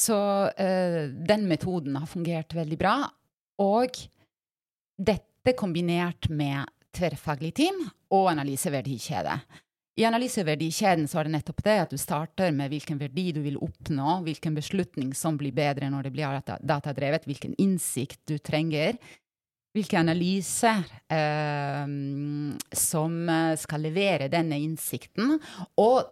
Så 0.01 0.17
uh, 0.49 1.03
den 1.11 1.45
metoden 1.49 1.99
har 1.99 2.09
fungert 2.09 2.55
veldig 2.57 2.79
bra. 2.81 2.95
Og 3.61 4.01
dette 4.97 5.57
kombinert 5.57 6.29
med 6.29 6.65
tverrfaglig 6.95 7.53
team 7.61 7.83
og 8.11 8.31
analyseverdikjede. 8.33 9.37
I 10.01 10.05
analyseverdikjeden 10.09 11.05
så 11.05 11.19
er 11.19 11.27
det 11.27 11.35
nettopp 11.35 11.59
det 11.65 11.77
at 11.83 11.91
du 11.93 11.99
starter 12.01 12.53
med 12.55 12.71
hvilken 12.73 12.97
verdi 12.97 13.27
du 13.35 13.41
vil 13.43 13.59
oppnå, 13.61 14.21
hvilken 14.25 14.55
beslutning 14.57 15.11
som 15.17 15.37
blir 15.37 15.53
bedre 15.53 15.91
når 15.93 16.07
det 16.07 16.13
blir 16.15 16.39
datadrevet, 16.65 17.27
hvilken 17.29 17.53
innsikt 17.61 18.23
du 18.31 18.39
trenger, 18.41 18.97
hvilke 19.77 19.99
analyser 20.01 20.81
eh, 21.05 21.93
som 22.81 23.19
skal 23.61 23.85
levere 23.85 24.31
denne 24.33 24.57
innsikten, 24.65 25.37
og 25.77 26.09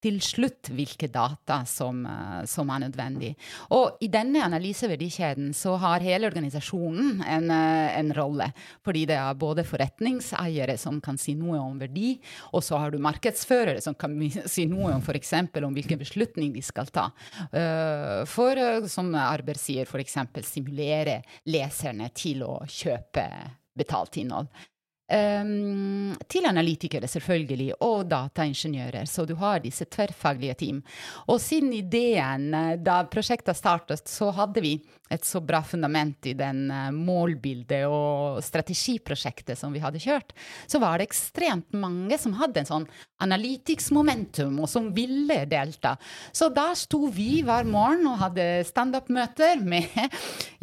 til 0.00 0.16
slutt 0.24 0.70
hvilke 0.72 1.08
data 1.12 1.60
som, 1.68 2.04
eh, 2.06 2.44
som, 2.48 2.70
er 2.70 2.84
nødvendig. 2.86 3.34
Og 3.76 4.00
i 4.00 4.08
denne 4.12 4.42
analyseverdikjeden 4.46 5.52
så 5.56 5.76
har 5.80 6.04
hele 6.04 6.28
organisasjonen 6.30 7.22
en, 7.26 7.50
eh, 7.50 7.98
en, 7.98 8.12
rolle. 8.16 8.50
Fordi 8.84 9.04
det 9.06 9.16
er 9.16 9.34
både 9.34 9.64
forretningseiere 9.64 10.76
som 10.78 11.00
kan 11.00 11.18
si 11.20 11.34
noe 11.34 11.60
om 11.60 11.78
verdi, 11.78 12.18
og 12.52 12.64
så 12.64 12.80
har 12.80 12.90
du 12.90 12.98
markedsførere 12.98 13.80
som 13.80 13.94
kan 13.94 14.16
si 14.46 14.66
noe 14.66 14.94
om 14.94 15.04
f.eks. 15.04 15.32
om 15.62 15.74
hvilken 15.76 16.00
beslutning 16.00 16.52
de 16.52 16.62
skal 16.62 16.86
ta. 16.86 17.10
Eh, 17.52 18.24
for, 18.26 18.88
som 18.88 19.14
Arber 19.14 19.60
sier, 19.60 19.86
f.eks. 19.86 20.16
stimulere 20.42 21.20
leserne 21.46 22.10
til 22.14 22.42
å 22.42 22.60
kjøpe 22.66 23.28
betalt 23.76 24.16
innhold. 24.20 24.48
Um, 25.10 26.12
til 26.30 26.44
analytikere, 26.46 27.08
selvfølgelig, 27.10 27.72
og 27.82 28.04
dataingeniører. 28.12 29.08
Så 29.10 29.24
du 29.26 29.32
har 29.40 29.58
disse 29.58 29.88
tverrfaglige 29.90 30.54
team. 30.60 30.78
Og 31.26 31.40
siden 31.42 31.72
ideen 31.74 32.54
eh, 32.54 32.76
da 32.78 33.00
prosjektet 33.10 33.58
startet, 33.58 34.06
så 34.06 34.28
hadde 34.36 34.62
vi 34.62 34.76
et 35.10 35.26
så 35.26 35.42
bra 35.42 35.64
fundament 35.66 36.28
i 36.30 36.36
den 36.38 36.68
uh, 36.70 36.92
målbildet 36.94 37.82
og 37.90 38.38
strategiprosjektet 38.46 39.58
som 39.58 39.74
vi 39.74 39.82
hadde 39.82 39.98
kjørt, 39.98 40.30
så 40.70 40.78
var 40.78 41.00
det 41.00 41.08
ekstremt 41.08 41.74
mange 41.74 42.14
som 42.22 42.36
hadde 42.38 42.62
en 42.62 42.70
sånn 42.70 42.86
analytics-momentum, 43.26 44.62
og 44.62 44.70
som 44.70 44.92
ville 44.94 45.42
delta. 45.50 45.96
Så 46.30 46.52
da 46.54 46.70
sto 46.78 47.08
vi 47.10 47.42
hver 47.42 47.66
morgen 47.66 48.06
og 48.12 48.20
hadde 48.22 48.48
standup-møter 48.70 49.58
med 49.66 49.90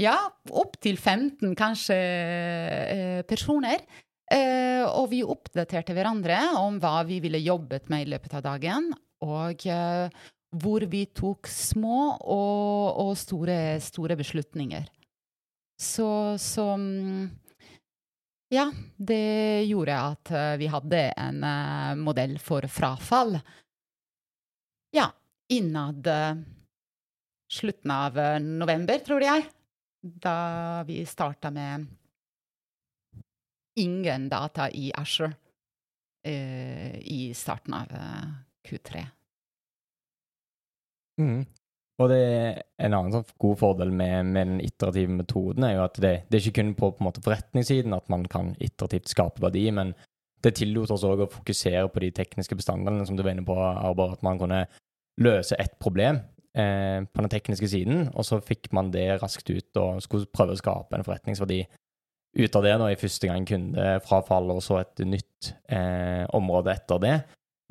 ja, 0.07 0.15
opptil 0.47 0.95
15 0.95 1.51
kanskje 1.59 1.99
uh, 1.99 3.23
personer 3.27 3.83
Eh, 4.27 4.83
og 4.83 5.07
vi 5.13 5.21
oppdaterte 5.23 5.95
hverandre 5.95 6.37
om 6.59 6.81
hva 6.83 6.99
vi 7.07 7.21
ville 7.23 7.39
jobbet 7.39 7.87
med 7.91 8.03
i 8.03 8.09
løpet 8.11 8.33
av 8.35 8.43
dagen. 8.43 8.89
Og 9.23 9.63
eh, 9.71 10.25
hvor 10.55 10.83
vi 10.91 11.05
tok 11.15 11.47
små 11.51 11.99
og, 12.19 12.99
og 13.03 13.13
store, 13.19 13.79
store, 13.83 14.17
beslutninger. 14.19 14.87
Så, 15.79 16.09
så 16.41 16.65
Ja, 18.49 18.69
det 18.95 19.67
gjorde 19.67 19.95
at 19.99 20.31
uh, 20.31 20.55
vi 20.57 20.69
hadde 20.71 21.01
en 21.19 21.43
uh, 21.43 21.93
modell 21.99 22.37
for 22.39 22.63
frafall. 22.71 23.35
Ja, 24.95 25.09
innad 25.51 26.07
uh, 26.07 26.39
slutten 27.51 27.91
av 27.91 28.17
november, 28.41 29.03
tror 29.03 29.23
jeg. 29.23 29.45
Da 29.99 30.83
vi 30.87 31.03
starta 31.05 31.51
med 31.51 31.87
ingen 33.79 34.29
data 34.31 34.69
i 34.69 34.89
Asher 34.95 35.31
eh, 36.25 36.97
i 37.01 37.33
starten 37.37 37.77
av 37.77 37.93
eh, 37.93 38.25
Q3. 38.67 39.05
Mm. 41.21 41.45
Og 41.97 42.11
det 42.11 42.17
er 42.21 42.59
en 42.85 42.93
annen 42.93 43.13
sånn 43.15 43.31
god 43.41 43.57
fordel 43.57 43.89
med, 43.89 44.27
med, 44.29 44.51
den 44.51 44.59
iterative 44.61 45.15
metoden 45.17 45.65
er 45.65 45.79
jo 45.79 45.85
at 45.87 45.95
det, 45.97 46.13
det 46.29 46.37
er 46.37 46.43
ikke 46.45 46.59
kun 46.59 46.75
på, 46.77 46.91
på 46.93 47.07
måte, 47.07 47.23
forretningssiden 47.25 47.95
at 47.97 48.05
man 48.13 48.27
kan 48.29 48.53
iterativt 48.61 49.09
skape 49.09 49.41
verdi, 49.41 49.65
men 49.73 49.95
det 50.45 50.53
tillot 50.59 50.93
oss 50.93 51.05
òg 51.07 51.23
å 51.25 51.31
fokusere 51.33 51.87
på 51.89 52.03
de 52.03 52.11
tekniske 52.13 52.57
bestandene 52.59 53.07
som 53.07 53.17
du 53.17 53.23
var 53.25 53.33
inne 53.33 53.45
på, 53.47 53.55
Arbor, 53.57 54.13
at 54.13 54.25
man 54.25 54.37
kunne 54.37 54.67
løse 55.17 55.57
ett 55.57 55.73
problem 55.81 56.21
eh, 56.53 57.01
på 57.01 57.25
den 57.25 57.33
tekniske 57.33 57.71
siden, 57.71 58.11
og 58.13 58.27
så 58.29 58.37
fikk 58.45 58.69
man 58.77 58.93
det 58.93 59.07
raskt 59.23 59.49
ut 59.49 59.81
og 59.81 60.03
skulle 60.05 60.29
prøve 60.29 60.53
å 60.53 60.61
skape 60.61 60.99
en 60.99 61.07
forretningsverdi 61.07 61.63
ut 62.37 62.55
av 62.55 62.65
det 62.65 62.75
da, 62.79 62.91
i 62.91 62.99
første 62.99 63.29
gang 63.29 63.47
kundefrafall, 63.47 64.51
og 64.53 64.61
så 64.63 64.81
et 64.81 65.01
nytt 65.05 65.51
eh, 65.73 66.23
område 66.37 66.73
etter 66.75 67.01
det. 67.01 67.15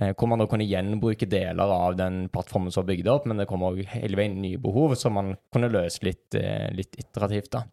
Eh, 0.02 0.12
hvor 0.12 0.28
man 0.28 0.42
da 0.42 0.49
kunne 0.50 0.66
gjenbruke 0.66 1.28
deler 1.30 1.73
av 1.73 1.96
den 1.96 2.26
plattformen 2.32 2.75
som 2.75 2.82
var 2.82 2.90
bygd 2.90 3.11
opp, 3.12 3.28
men 3.30 3.40
det 3.40 3.49
kom 3.50 3.64
òg 3.66 3.80
hele 3.94 4.18
veien 4.18 4.37
nye 4.42 4.61
behov 4.61 4.96
som 4.99 5.16
man 5.16 5.32
kunne 5.54 5.70
løse 5.73 6.04
litt, 6.04 6.28
eh, 6.35 6.68
litt 6.76 6.99
iterativt. 7.00 7.52
da. 7.54 7.64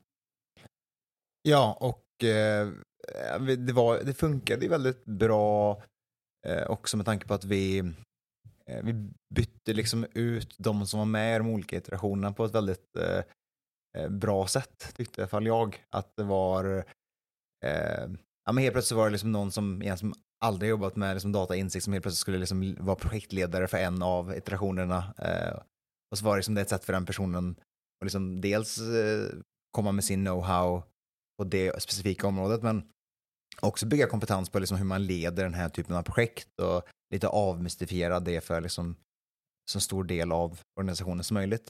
Ja, 1.49 1.65
og 1.83 2.23
eh, 2.23 2.71
det, 3.57 3.75
var, 3.75 4.05
det 4.05 4.15
funket 4.15 4.63
veldig 4.71 4.95
bra 5.03 5.43
eh, 6.45 6.63
også 6.71 7.01
med 7.01 7.09
tanke 7.09 7.27
på 7.27 7.35
at 7.35 7.49
vi 7.49 7.65
eh, 7.81 8.81
vi 8.85 8.95
bytte 9.33 9.75
liksom 9.75 10.05
ut 10.13 10.55
de 10.55 10.73
som 10.87 11.03
var 11.03 11.09
med 11.11 11.33
i 11.33 11.39
de 11.41 11.55
ulike 11.57 11.81
iterasjonene 11.81 12.31
på 12.37 12.47
et 12.47 12.55
veldig 12.55 12.77
eh, 13.03 13.23
Eh, 13.23 13.33
bra 14.09 14.47
sätt, 14.47 14.93
tyckte 14.95 15.21
i 15.21 15.23
alla 15.23 15.29
fall 15.29 15.45
jag. 15.45 15.85
Att 15.89 16.15
det 16.17 16.23
var... 16.23 16.85
Eh, 17.65 18.09
ja, 18.45 18.51
men 18.51 18.57
helt 18.57 18.73
plötsligt 18.73 18.97
var 18.97 19.05
det 19.05 19.11
liksom 19.11 19.31
någon 19.31 19.51
som, 19.51 19.81
igen, 19.81 19.97
som 19.97 20.13
aldrig 20.43 20.69
jobbat 20.69 20.95
med 20.95 21.15
liksom, 21.15 21.31
datainsikt 21.31 21.83
som 21.83 21.93
helt 21.93 22.03
plötsligt 22.03 22.21
skulle 22.21 22.37
liksom 22.37 22.75
vara 22.79 22.95
projektledare 22.95 23.67
för 23.67 23.77
en 23.77 24.01
av 24.01 24.37
iterationerna. 24.37 25.13
Eh, 25.17 25.59
och 26.11 26.17
så 26.17 26.25
var 26.25 26.31
det, 26.31 26.37
liksom, 26.37 26.55
det 26.55 26.61
ett 26.61 26.69
sätt 26.69 26.85
för 26.85 26.93
den 26.93 27.05
personen 27.05 27.55
att 27.99 28.05
liksom 28.05 28.41
dels 28.41 28.79
eh, 28.79 29.27
komma 29.71 29.91
med 29.91 30.03
sin 30.03 30.27
know-how 30.27 30.83
på 31.37 31.43
det 31.43 31.81
specifika 31.81 32.27
området, 32.27 32.63
men 32.63 32.89
också 33.61 33.85
bygga 33.85 34.07
kompetens 34.07 34.49
på 34.49 34.59
liksom 34.59 34.77
hur 34.77 34.85
man 34.85 35.05
leder 35.05 35.43
den 35.43 35.53
här 35.53 35.69
typen 35.69 35.95
av 35.95 36.03
projekt 36.03 36.59
och 36.59 36.83
lite 37.13 37.27
avmystifiera 37.27 38.19
det 38.19 38.41
för 38.41 38.61
liksom 38.61 38.95
så 39.71 39.79
stor 39.79 40.03
del 40.03 40.31
av 40.31 40.59
organisationen 40.79 41.23
som 41.23 41.35
möjligt. 41.35 41.69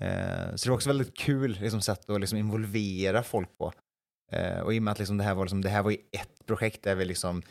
Eh, 0.00 0.54
så 0.54 0.64
det 0.64 0.70
var 0.70 0.76
också 0.76 0.88
väldigt 0.88 1.16
kul 1.16 1.58
liksom, 1.60 1.80
sätt 1.80 2.10
att 2.10 2.20
liksom, 2.20 2.38
involvera 2.38 3.22
folk 3.22 3.58
på. 3.58 3.72
Eh, 4.32 4.60
och 4.60 4.74
i 4.74 4.78
och 4.78 4.82
med 4.82 4.92
att 4.92 4.98
liksom, 4.98 5.18
det, 5.18 5.24
här 5.24 5.34
var, 5.34 5.44
liksom, 5.44 5.62
det 5.62 5.68
här 5.68 5.82
var 5.82 5.90
ju 5.90 5.98
ett 6.12 6.46
projekt 6.46 6.82
där 6.82 6.94
vi 6.94 7.04
liksom, 7.04 7.42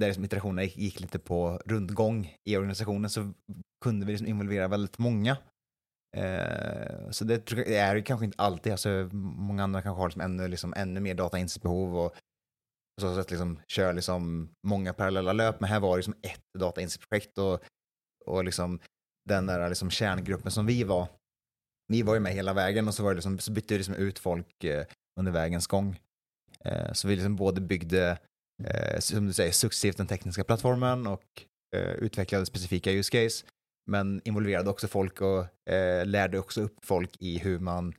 där 0.00 0.06
liksom, 0.06 0.24
iterationerna 0.24 0.62
gick, 0.62 0.76
gick 0.76 1.00
lite 1.00 1.18
på 1.18 1.60
rundgång 1.66 2.36
i 2.44 2.56
organisationen 2.56 3.10
så 3.10 3.32
kunde 3.84 4.06
vi 4.06 4.12
liksom 4.12 4.28
involvera 4.28 4.68
väldigt 4.68 4.98
många. 4.98 5.36
Eh, 6.16 7.10
så 7.10 7.24
det, 7.24 7.46
det 7.46 7.76
är 7.76 7.96
ju 7.96 8.02
kanske 8.02 8.24
inte 8.24 8.42
alltid, 8.42 8.72
alltså, 8.72 9.08
många 9.12 9.64
andra 9.64 9.82
kanske 9.82 10.00
har 10.00 10.08
liksom 10.08 10.22
ännu, 10.22 10.48
liksom, 10.48 10.74
ännu 10.76 11.00
mer 11.00 11.14
datainsiktsbehov 11.14 11.96
och 11.96 12.14
på 12.96 13.00
så 13.00 13.14
sätt 13.14 13.30
liksom, 13.30 13.60
kör 13.68 13.92
liksom 13.92 14.50
många 14.66 14.92
parallella 14.92 15.32
löp, 15.32 15.60
men 15.60 15.70
här 15.70 15.80
var 15.80 15.90
det 15.90 15.96
liksom 15.96 16.14
ett 16.22 16.44
datainsiktsprojekt 16.58 17.38
och, 17.38 17.60
och 18.26 18.44
liksom, 18.44 18.80
den 19.28 19.46
där 19.46 19.68
liksom, 19.68 19.90
kärngruppen 19.90 20.50
som 20.50 20.66
vi 20.66 20.84
var 20.84 21.08
vi 21.92 22.02
var 22.02 22.14
ju 22.14 22.20
med 22.20 22.32
hela 22.32 22.52
vägen 22.52 22.88
och 22.88 22.94
så, 22.94 23.02
var 23.02 23.10
det 23.10 23.14
liksom, 23.14 23.38
så 23.38 23.52
bytte 23.52 23.74
vi 23.74 23.78
liksom 23.78 23.94
ut 23.94 24.18
folk 24.18 24.64
eh, 24.64 24.84
under 25.20 25.32
vägens 25.32 25.66
gång. 25.66 26.00
Eh, 26.64 26.92
så 26.92 27.08
vi 27.08 27.14
liksom 27.14 27.36
både 27.36 27.60
byggde, 27.60 28.18
eh, 28.64 28.98
som 28.98 29.26
du 29.26 29.32
säger, 29.32 29.52
successivt 29.52 29.96
den 29.96 30.06
tekniska 30.06 30.44
plattformen 30.44 31.06
och 31.06 31.24
eh, 31.76 31.92
utvecklade 31.92 32.46
specifika 32.46 32.92
use 32.92 33.10
case, 33.10 33.44
men 33.90 34.20
involverade 34.24 34.70
också 34.70 34.88
folk 34.88 35.20
och 35.20 35.70
eh, 35.72 36.06
lärde 36.06 36.38
också 36.38 36.60
upp 36.60 36.84
folk 36.84 37.16
i 37.20 37.38
hur 37.38 37.58
man 37.58 37.94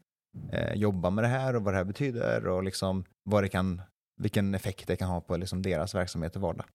eh, 0.51 0.73
jobbar 0.73 1.11
med 1.11 1.23
det 1.23 1.27
här 1.27 1.55
och 1.55 1.63
vad 1.63 1.73
det 1.73 1.77
här 1.77 1.83
betyder 1.83 2.47
och 2.47 2.63
liksom 2.63 3.03
vad 3.29 3.43
det 3.43 3.49
kan, 3.49 3.81
vilken 4.21 4.55
effekt 4.55 4.87
det 4.87 4.95
kan 4.95 5.09
ha 5.09 5.21
på 5.21 5.37
liksom 5.37 5.61
deras 5.61 5.95
verksamhet 5.95 6.35
och 6.35 6.41
vardag. 6.41 6.65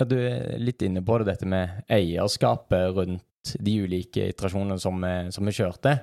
Ja, 0.00 0.04
du 0.04 0.18
er 0.20 0.58
litt 0.58 0.82
inne 0.82 1.00
på 1.02 1.18
det, 1.18 1.24
dette 1.24 1.46
med 1.48 1.82
eierskapet 1.88 2.92
rundt 2.92 3.24
de 3.60 3.78
ulike 3.84 4.30
iterasjonene 4.32 4.78
som, 4.82 5.04
som 5.34 5.48
vi 5.48 5.54
kjørte. 5.54 5.96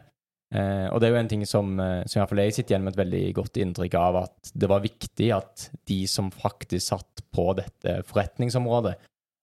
Eh, 0.53 0.88
og 0.93 1.00
det 1.01 1.07
er 1.07 1.15
jo 1.15 1.21
en 1.23 1.31
ting 1.31 1.43
som, 1.50 1.71
eh, 1.81 2.03
som 2.05 2.19
iallfall 2.19 2.43
jeg 2.43 2.53
sitter 2.59 2.75
igjen 2.75 2.83
med 2.85 2.93
et 2.93 3.01
veldig 3.01 3.23
godt 3.39 3.57
inntrykk 3.63 3.95
av, 3.97 4.19
at 4.27 4.51
det 4.53 4.69
var 4.69 4.83
viktig 4.83 5.29
at 5.33 5.67
de 5.89 6.03
som 6.09 6.29
faktisk 6.29 6.91
satt 6.91 7.23
på 7.33 7.47
dette 7.57 8.01
forretningsområdet, 8.09 8.93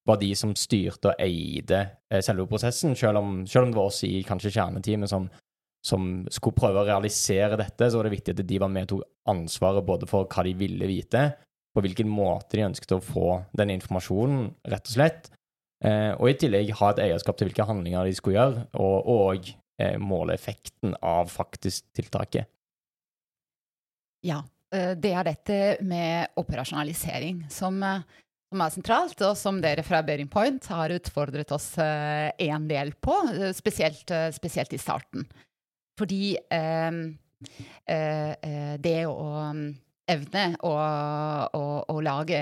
var 0.07 0.21
de 0.21 0.31
som 0.39 0.55
styrte 0.57 1.11
og 1.11 1.23
eide 1.23 1.81
eh, 2.11 2.23
selve 2.23 2.47
prosessen, 2.51 2.95
selv 2.99 3.21
om, 3.21 3.41
selv 3.47 3.67
om 3.67 3.73
det 3.73 3.81
var 3.81 3.91
oss 3.91 4.05
i 4.07 4.23
kanskje 4.27 4.55
kjerneteamet 4.55 5.11
som, 5.11 5.27
som 5.83 6.07
skulle 6.31 6.61
prøve 6.61 6.85
å 6.85 6.89
realisere 6.89 7.59
dette, 7.59 7.91
så 7.91 7.99
var 7.99 8.07
det 8.07 8.15
viktig 8.15 8.37
at 8.37 8.47
de 8.47 8.63
var 8.63 8.71
med 8.71 8.87
og 8.87 8.95
tok 8.95 9.35
ansvaret 9.35 9.87
både 9.87 10.09
for 10.11 10.31
hva 10.31 10.47
de 10.47 10.55
ville 10.63 10.91
vite, 10.91 11.27
på 11.75 11.83
hvilken 11.83 12.11
måte 12.11 12.55
de 12.59 12.69
ønsket 12.69 12.95
å 12.95 13.03
få 13.03 13.35
den 13.59 13.75
informasjonen, 13.75 14.47
rett 14.71 14.87
og 14.87 14.95
slett, 14.95 15.31
Eh, 15.81 16.13
og 16.19 16.29
i 16.29 16.37
tillegg 16.37 16.75
ha 16.77 16.93
et 16.93 17.03
eierskap 17.07 17.39
til 17.39 17.49
hvilke 17.49 17.65
handlinger 17.69 18.09
de 18.09 18.15
skulle 18.17 18.37
gjøre, 18.37 18.65
og, 18.77 19.11
og 19.11 19.53
eh, 19.81 19.97
måle 20.01 20.37
effekten 20.37 20.97
av 21.01 21.31
faktisk 21.33 21.87
tiltaket. 21.97 22.51
Ja, 24.27 24.43
eh, 24.75 24.93
det 25.01 25.15
er 25.17 25.29
dette 25.31 25.61
med 25.81 26.37
operasjonalisering 26.41 27.47
som, 27.53 27.81
eh, 27.81 28.05
som, 28.53 28.65
er 28.67 28.75
sentralt, 28.75 29.25
og 29.25 29.39
som 29.41 29.63
dere 29.65 29.85
fra 29.87 30.03
Bearing 30.05 30.29
Point 30.29 30.69
har 30.69 30.93
utfordret 30.93 31.55
oss 31.57 31.73
en 31.81 32.69
del 32.69 32.93
på, 33.01 33.17
spesielt, 33.57 34.13
spesielt 34.37 34.77
i 34.77 34.83
starten. 34.83 35.25
Fordi 36.01 36.37
eh, 36.53 37.01
eh, 37.93 38.75
det 38.81 38.99
å 39.09 39.31
evne 40.11 40.45
å, 40.67 40.73
å, 41.57 41.63
å, 41.91 41.97
lage 42.05 42.41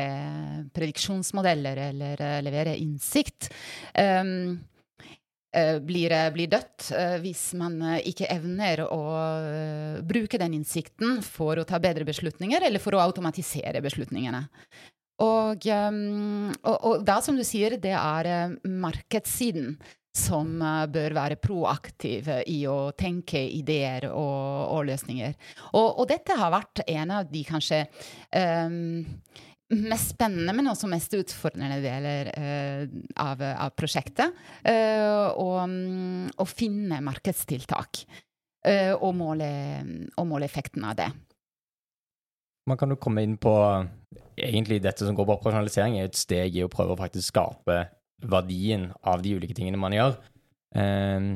prediksjonsmodeller 0.75 1.83
eller 1.91 2.25
uh, 2.25 2.35
levere 2.45 2.77
innsikt 2.81 3.51
um, 3.95 4.59
blir, 5.83 6.13
blir, 6.35 6.51
dødt 6.53 6.91
hvis 7.25 7.55
man 7.59 7.81
ikke 8.07 8.29
evner 8.31 8.83
å 8.85 9.01
bruke 10.07 10.39
den 10.39 10.59
innsikten 10.59 11.23
for 11.25 11.59
å 11.59 11.65
ta 11.67 11.81
bedre 11.83 12.05
beslutninger, 12.07 12.67
eller 12.69 12.83
for 12.85 12.95
å 12.95 13.01
automatisere 13.01 13.81
beslutningene. 13.83 14.43
Og, 15.25 15.65
um, 15.73 16.53
og, 16.53 16.77
og 16.77 17.07
da, 17.09 17.17
som 17.25 17.41
du 17.41 17.43
sier, 17.49 17.79
det 17.81 17.97
er 17.97 18.59
markedssiden 18.63 19.73
som 20.19 20.59
uh, 20.63 20.85
bør 20.91 21.15
være 21.17 21.39
proaktive 21.41 22.41
i 22.51 22.61
å 22.71 22.91
tenke 22.99 23.41
ideer 23.41 24.09
og, 24.11 24.75
og 24.75 24.89
løsninger. 24.89 25.37
Og, 25.73 25.87
og, 25.89 26.05
dette 26.11 26.37
har 26.39 26.55
vært 26.55 26.83
en 26.87 27.15
av 27.19 27.29
de 27.31 27.45
kanskje 27.47 27.85
um, 28.35 29.05
mest 29.69 30.15
spennende, 30.15 30.55
men 30.57 30.71
også 30.71 30.89
mest 30.91 31.15
utfordrende 31.19 31.81
deler 31.85 32.33
uh, 32.33 32.83
av, 33.25 33.45
av, 33.53 33.75
prosjektet. 33.79 34.35
Uh, 34.65 35.35
um, 35.37 36.27
å 36.37 36.49
finne 36.49 37.03
markedstiltak 37.05 38.05
uh, 38.07 38.95
og, 38.97 39.13
måle, 39.19 39.51
og 40.17 40.29
måle 40.31 40.49
effekten 40.49 40.87
av 40.89 40.99
det. 41.01 41.11
Man 42.69 42.77
kan 42.77 42.93
jo 42.93 43.01
komme 43.01 43.25
inn 43.25 43.39
på 43.41 43.55
egentlig 44.39 44.83
dette 44.85 45.07
som 45.07 45.17
går 45.17 45.27
på 45.27 45.37
operasjonalisering, 45.39 45.99
er 45.99 46.11
et 46.11 46.19
steg 46.19 46.57
i 46.57 46.65
å 46.65 46.73
prøve 46.73 46.95
å 46.95 47.01
faktisk 47.01 47.33
skape 47.33 47.79
verdien 48.23 48.89
av 49.07 49.23
de 49.23 49.37
ulike 49.39 49.55
tingene 49.55 49.81
man 49.81 49.95
gjør. 49.95 50.17
Eh, 50.75 51.29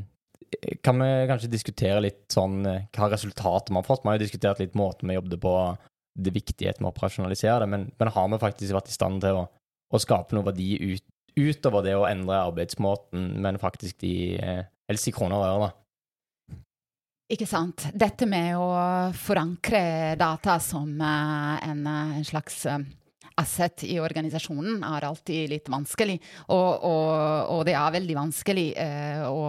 kan 0.84 0.98
vi 1.00 1.10
kanskje 1.30 1.50
diskutere 1.52 2.02
litt 2.04 2.26
sånn 2.32 2.60
eh, 2.68 2.84
hva 2.96 3.08
resultatet 3.12 3.72
vi 3.72 3.78
har 3.78 3.86
fått? 3.86 4.04
Vi 4.04 4.10
har 4.10 4.18
jo 4.18 4.24
diskutert 4.24 4.62
litt 4.62 4.76
måten 4.78 5.08
vi 5.08 5.18
jobbet 5.18 5.42
på, 5.42 5.56
det 6.12 6.34
viktigheten 6.34 6.84
med 6.84 6.90
å 6.90 6.92
operasjonalisere 6.92 7.62
det, 7.64 7.70
men, 7.72 7.86
men, 7.96 8.10
har 8.12 8.26
vi 8.28 8.40
faktisk 8.42 8.76
vært 8.76 8.90
i 8.92 8.96
stand 8.96 9.22
til 9.24 9.38
å, 9.40 9.46
å 9.92 10.00
skape 10.02 10.36
noe 10.36 10.44
verdi 10.50 10.74
ut, 10.76 11.06
utover 11.38 11.86
det 11.86 11.94
å 11.96 12.04
endre 12.04 12.42
arbeidsmåten, 12.50 13.30
men 13.40 13.60
faktisk 13.60 14.02
de 14.04 14.16
eh, 14.36 14.66
helst 14.90 15.08
i 15.08 15.14
kroner 15.16 15.38
og 15.38 15.46
øre, 15.46 15.68
da? 15.68 16.58
Ikke 17.32 17.48
sant. 17.48 17.86
Dette 17.96 18.26
med 18.28 18.58
å 18.60 18.68
forankre 19.16 20.18
data 20.20 20.58
som 20.60 20.90
uh, 21.00 21.56
en, 21.64 21.86
en, 21.88 22.26
slags 22.28 22.66
asset 23.40 23.84
i 23.88 23.98
organisasjonen 24.02 24.82
er 24.86 25.06
alltid 25.06 25.50
litt 25.52 25.68
vanskelig. 25.72 26.18
Og, 26.52 26.84
og, 26.88 27.52
og 27.56 27.64
det 27.68 27.76
er 27.78 27.96
veldig 27.96 28.16
vanskelig 28.18 28.68
uh, 28.76 29.24
å, 29.28 29.42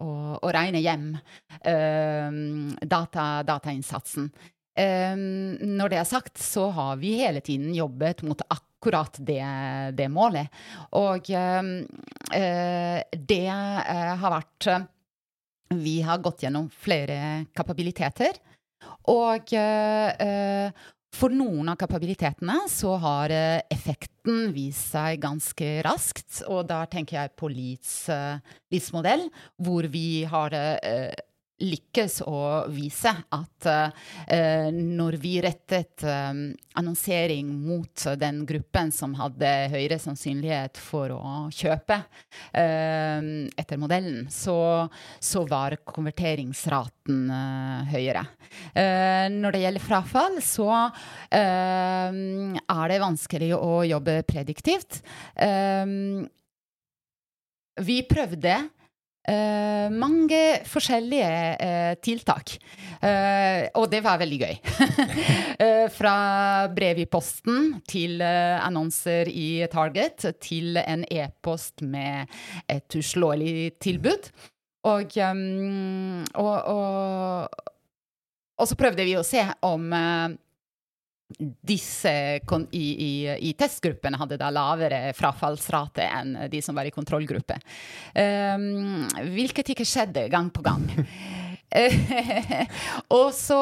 å, 0.00 0.10
å, 0.38 0.52
regne 0.54 0.82
hjem 0.84 1.12
uh, 1.14 2.40
data, 2.82 3.28
datainnsatsen. 3.46 4.30
Um, 4.74 5.54
når 5.78 5.92
det 5.92 6.00
er 6.00 6.08
sagt, 6.08 6.40
så 6.42 6.66
har 6.74 6.96
vi 7.02 7.14
hele 7.20 7.42
tiden 7.44 7.74
jobbet 7.76 8.24
mot 8.26 8.40
akkurat 8.48 9.20
det, 9.22 9.42
det 9.94 10.08
målet. 10.10 10.50
Og 10.98 11.30
um, 11.30 11.76
uh, 12.34 12.98
det 13.14 13.44
har 13.50 14.34
vært 14.34 14.72
Vi 15.74 16.00
har 16.06 16.18
gått 16.22 16.42
gjennom 16.44 16.68
flere 16.70 17.46
kapabiliteter. 17.54 18.36
Og 19.10 19.50
for 21.14 21.34
noen 21.34 21.70
av 21.70 21.78
kapabilitetene 21.80 22.64
så 22.70 22.96
har 23.02 23.32
eh, 23.34 23.62
effekten 23.72 24.50
vist 24.54 24.94
seg 24.94 25.22
ganske 25.22 25.68
raskt, 25.86 26.42
og 26.50 26.66
da 26.70 26.82
tenker 26.90 27.20
jeg 27.20 27.34
på 27.38 27.50
Leeds, 27.52 27.94
Leeds 28.72 28.90
modell, 28.94 29.28
hvor 29.62 29.86
vi 29.92 30.24
har 30.28 30.54
uh, 30.54 31.14
lykkes 31.62 32.18
å 32.26 32.66
vise 32.72 33.12
at 33.14 33.68
uh, 33.68 34.70
når 34.74 35.16
vi 35.22 35.36
rettet 35.44 36.02
um, 36.02 36.48
annonsering 36.74 37.46
mot 37.46 38.06
den 38.18 38.42
gruppen 38.48 38.90
som 38.94 39.14
hadde 39.18 39.50
høyere 39.70 40.00
sannsynlighet 40.02 40.80
for 40.82 41.14
å 41.14 41.46
kjøpe 41.54 42.00
uh, 42.02 43.22
etter 43.54 43.80
modellen, 43.80 44.26
så, 44.34 44.88
så 45.22 45.44
var 45.46 45.78
konverteringsraten 45.86 47.24
uh, 47.30 47.86
høyere. 47.92 48.24
når 49.30 49.54
det 49.54 49.60
gjelder 49.62 49.82
frafall, 49.82 50.36
så 50.42 50.68
er 51.30 52.84
det 52.90 53.00
vanskelig 53.02 53.50
å 53.56 53.82
jobbe 53.86 54.16
prediktivt. 54.26 55.00
vi 57.88 57.96
prøvde 58.08 58.56
Uh, 59.24 59.88
mange 59.88 60.38
forskjellige 60.68 61.28
uh, 61.56 61.94
tiltak. 62.04 62.58
Uh, 63.00 63.64
og 63.80 63.86
det 63.92 64.02
var 64.04 64.20
veldig 64.20 64.40
gøy. 64.42 64.58
fra 65.98 66.16
brev 66.74 67.00
i 67.00 67.06
posten 67.08 67.78
til 67.88 68.20
annonser 68.24 69.28
i 69.30 69.64
Target 69.72 70.26
til 70.42 70.76
en 70.80 71.04
e-post 71.08 71.84
med 71.86 72.28
et 72.68 72.98
uslåelig 72.98 73.76
tilbud. 73.80 74.28
Og, 74.84 75.16
um, 75.16 76.24
og, 76.34 76.56
og, 76.74 77.62
og, 78.58 78.66
så 78.68 78.76
prøvde 78.76 79.06
vi 79.08 79.16
å 79.16 79.24
se 79.24 79.46
om 79.64 79.88
disse 81.38 82.12
i, 82.70 82.78
i, 82.78 83.12
i, 83.48 83.52
testgruppene 83.58 84.18
hadde 84.20 84.38
da 84.40 84.50
lavere 84.54 85.12
frafallsrate 85.16 86.06
enn 86.06 86.36
de 86.50 86.60
som 86.64 86.76
var 86.76 86.88
i 86.88 86.94
kontrollgruppe. 86.94 87.58
Um, 88.14 89.06
hvilket 89.34 89.74
ikke 89.74 89.88
skjedde 89.88 90.28
gang 90.32 90.50
på 90.54 90.64
gang. 90.64 90.86
og 93.18 93.30
så 93.34 93.60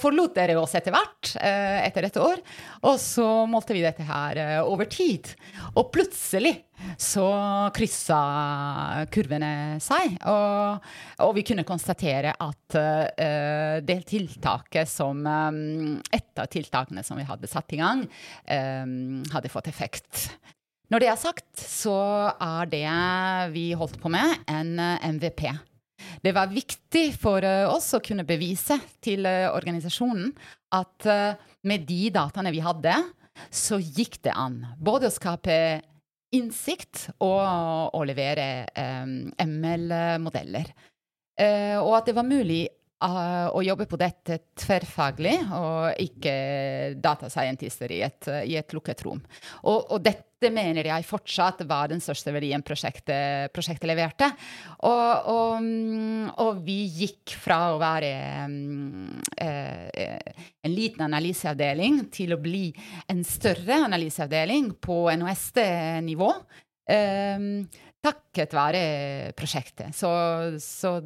forlot 0.00 0.36
dere 0.36 0.56
oss 0.56 0.74
etter 0.78 0.94
hvert, 0.94 1.34
uh, 1.36 1.80
etter 1.84 2.08
et 2.08 2.20
år. 2.20 2.40
Og 2.88 2.96
så 3.00 3.26
målte 3.50 3.76
vi 3.76 3.84
dette 3.84 4.06
her 4.08 4.40
uh, 4.40 4.70
over 4.70 4.88
tid. 4.90 5.28
Og 5.74 5.90
plutselig 5.92 6.54
så 7.00 7.26
kryssa 7.74 8.20
kurvene 9.12 9.80
seg. 9.82 10.16
Og, 10.30 10.88
og, 11.24 11.34
vi 11.36 11.44
kunne 11.46 11.66
konstatere 11.68 12.32
at 12.32 12.78
uh, 12.78 13.76
det 13.84 14.00
tiltaket 14.08 14.90
som 14.90 15.20
um, 15.24 16.00
Et 16.14 16.40
av 16.40 16.48
tiltakene 16.50 17.04
som 17.06 17.18
vi 17.18 17.26
hadde 17.28 17.50
satt 17.50 17.72
i 17.76 17.78
gang, 17.80 18.02
um, 18.48 19.22
hadde 19.34 19.52
fått 19.52 19.68
effekt. 19.70 20.28
Når 20.92 21.02
det 21.02 21.08
er 21.10 21.20
sagt, 21.20 21.46
så 21.58 21.96
er 22.32 22.68
det 22.70 22.88
vi 23.54 23.70
holdt 23.78 24.00
på 24.02 24.10
med, 24.12 24.42
en 24.50 24.76
MVP. 25.16 25.46
Det 26.24 26.32
var 26.36 26.52
viktig 26.52 27.06
for 27.20 27.44
oss 27.70 27.92
å 27.96 28.02
kunne 28.04 28.26
bevise 28.28 28.78
til 29.04 29.26
organisasjonen 29.26 30.32
at 30.74 31.06
med 31.64 31.84
de 31.88 32.08
dataene 32.14 32.52
vi 32.54 32.62
hadde, 32.64 32.94
så 33.50 33.78
gikk 33.78 34.20
det 34.24 34.34
an 34.38 34.60
både 34.78 35.08
å 35.10 35.14
skape 35.14 35.56
innsikt 36.34 37.08
og 37.22 37.94
å 37.94 38.02
levere 38.06 38.66
ML-modeller. 39.42 40.72
Og 41.82 41.92
at 41.98 42.08
det 42.08 42.16
var 42.16 42.26
mulig 42.26 42.64
å 43.04 43.62
jobbe 43.64 43.86
på 43.88 43.98
dette 44.00 44.38
tverrfaglig, 44.58 45.36
og 45.52 46.00
ikke 46.00 46.34
datascientister 47.02 47.92
i 47.92 48.00
i 48.04 48.56
et 48.58 48.74
lukket 48.74 49.04
rom. 49.04 49.20
Og, 49.64 49.90
og, 49.90 49.98
dette 50.04 50.50
mener 50.52 50.84
jeg 50.90 51.06
fortsatt 51.08 51.62
var 51.68 51.88
den 51.88 52.02
største 52.04 52.32
verdien 52.34 52.62
prosjektet, 52.64 53.52
prosjektet 53.54 53.88
leverte. 53.88 54.28
Og, 54.84 55.30
og, 55.32 55.68
og, 56.42 56.60
vi 56.66 56.82
gikk 57.02 57.36
fra 57.40 57.60
å 57.72 57.80
være 57.80 58.10
um, 58.44 59.14
uh, 59.40 60.34
en 60.64 60.74
liten 60.74 61.06
analyseavdeling 61.06 62.04
til 62.12 62.36
å 62.36 62.42
bli 62.42 62.66
en 63.08 63.24
større 63.24 63.84
analyseavdeling 63.86 64.74
på 64.84 65.00
NHST-nivå. 65.16 66.30
Um, 66.84 67.48
takket 68.04 68.52
være 68.52 68.84
prosjektet. 69.36 69.94
Så, 69.96 70.10
så 70.60 70.98